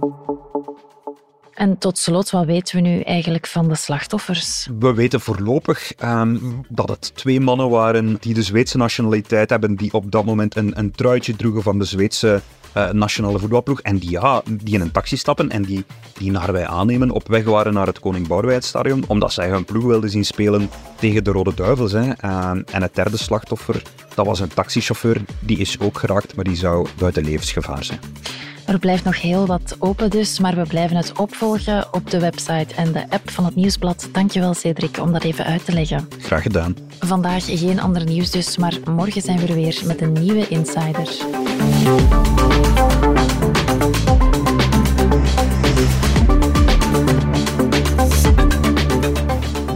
En 1.54 1.78
tot 1.78 1.98
slot, 1.98 2.30
wat 2.30 2.44
weten 2.44 2.82
we 2.82 2.88
nu 2.88 3.00
eigenlijk 3.00 3.46
van 3.46 3.68
de 3.68 3.74
slachtoffers? 3.74 4.68
We 4.78 4.94
weten 4.94 5.20
voorlopig 5.20 5.94
ehm, 5.94 6.36
dat 6.68 6.88
het 6.88 7.12
twee 7.14 7.40
mannen 7.40 7.70
waren 7.70 8.16
die 8.20 8.34
de 8.34 8.42
Zweedse 8.42 8.76
nationaliteit 8.76 9.50
hebben, 9.50 9.76
die 9.76 9.92
op 9.92 10.10
dat 10.10 10.24
moment 10.24 10.56
een, 10.56 10.78
een 10.78 10.90
truitje 10.90 11.36
droegen 11.36 11.62
van 11.62 11.78
de 11.78 11.84
Zweedse 11.84 12.40
eh, 12.72 12.90
nationale 12.90 13.38
voetbalploeg. 13.38 13.80
En 13.80 13.98
die, 13.98 14.10
ja, 14.10 14.42
die 14.50 14.74
in 14.74 14.80
een 14.80 14.90
taxi 14.90 15.16
stappen 15.16 15.50
en 15.50 15.62
die, 15.62 15.84
die 16.18 16.30
naar 16.30 16.52
wij 16.52 16.66
aannemen 16.66 17.10
op 17.10 17.28
weg 17.28 17.44
waren 17.44 17.72
naar 17.72 17.86
het 17.86 18.00
Koning 18.00 18.26
Boudewijn 18.26 18.62
Stadion, 18.62 19.04
omdat 19.06 19.32
zij 19.32 19.48
hun 19.48 19.64
ploeg 19.64 19.84
wilden 19.84 20.10
zien 20.10 20.24
spelen 20.24 20.70
tegen 20.98 21.24
de 21.24 21.30
Rode 21.30 21.54
Duivels. 21.54 21.92
Hè. 21.92 22.10
Ehm, 22.12 22.62
en 22.72 22.82
het 22.82 22.94
derde 22.94 23.16
slachtoffer, 23.16 23.82
dat 24.14 24.26
was 24.26 24.40
een 24.40 24.54
taxichauffeur, 24.54 25.20
die 25.40 25.58
is 25.58 25.80
ook 25.80 25.98
geraakt, 25.98 26.34
maar 26.36 26.44
die 26.44 26.56
zou 26.56 26.88
buiten 26.98 27.24
levensgevaar 27.24 27.84
zijn. 27.84 28.00
Er 28.70 28.78
blijft 28.78 29.04
nog 29.04 29.20
heel 29.20 29.46
wat 29.46 29.76
open 29.78 30.10
dus, 30.10 30.38
maar 30.38 30.54
we 30.54 30.62
blijven 30.62 30.96
het 30.96 31.18
opvolgen 31.18 31.88
op 31.92 32.10
de 32.10 32.20
website 32.20 32.74
en 32.74 32.92
de 32.92 33.04
app 33.08 33.30
van 33.30 33.44
het 33.44 33.54
Nieuwsblad. 33.54 34.08
Dankjewel 34.12 34.54
Cedric 34.54 34.98
om 34.98 35.12
dat 35.12 35.22
even 35.22 35.44
uit 35.44 35.64
te 35.64 35.72
leggen. 35.72 36.08
Graag 36.18 36.42
gedaan. 36.42 36.76
Vandaag 36.98 37.44
geen 37.44 37.80
ander 37.80 38.04
nieuws 38.04 38.30
dus, 38.30 38.56
maar 38.56 38.78
morgen 38.84 39.22
zijn 39.22 39.38
we 39.38 39.46
er 39.46 39.54
weer 39.54 39.82
met 39.84 40.00
een 40.00 40.12
nieuwe 40.12 40.48
Insider. 40.48 41.08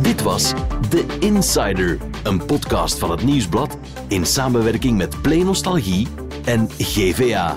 Dit 0.02 0.22
was 0.22 0.52
The 0.88 1.04
Insider, 1.20 1.98
een 2.22 2.44
podcast 2.44 2.98
van 2.98 3.10
het 3.10 3.24
Nieuwsblad 3.24 3.78
in 4.08 4.26
samenwerking 4.26 4.96
met 4.96 5.22
Play 5.22 5.42
Nostalgie 5.42 6.08
en 6.44 6.68
GVA. 6.78 7.56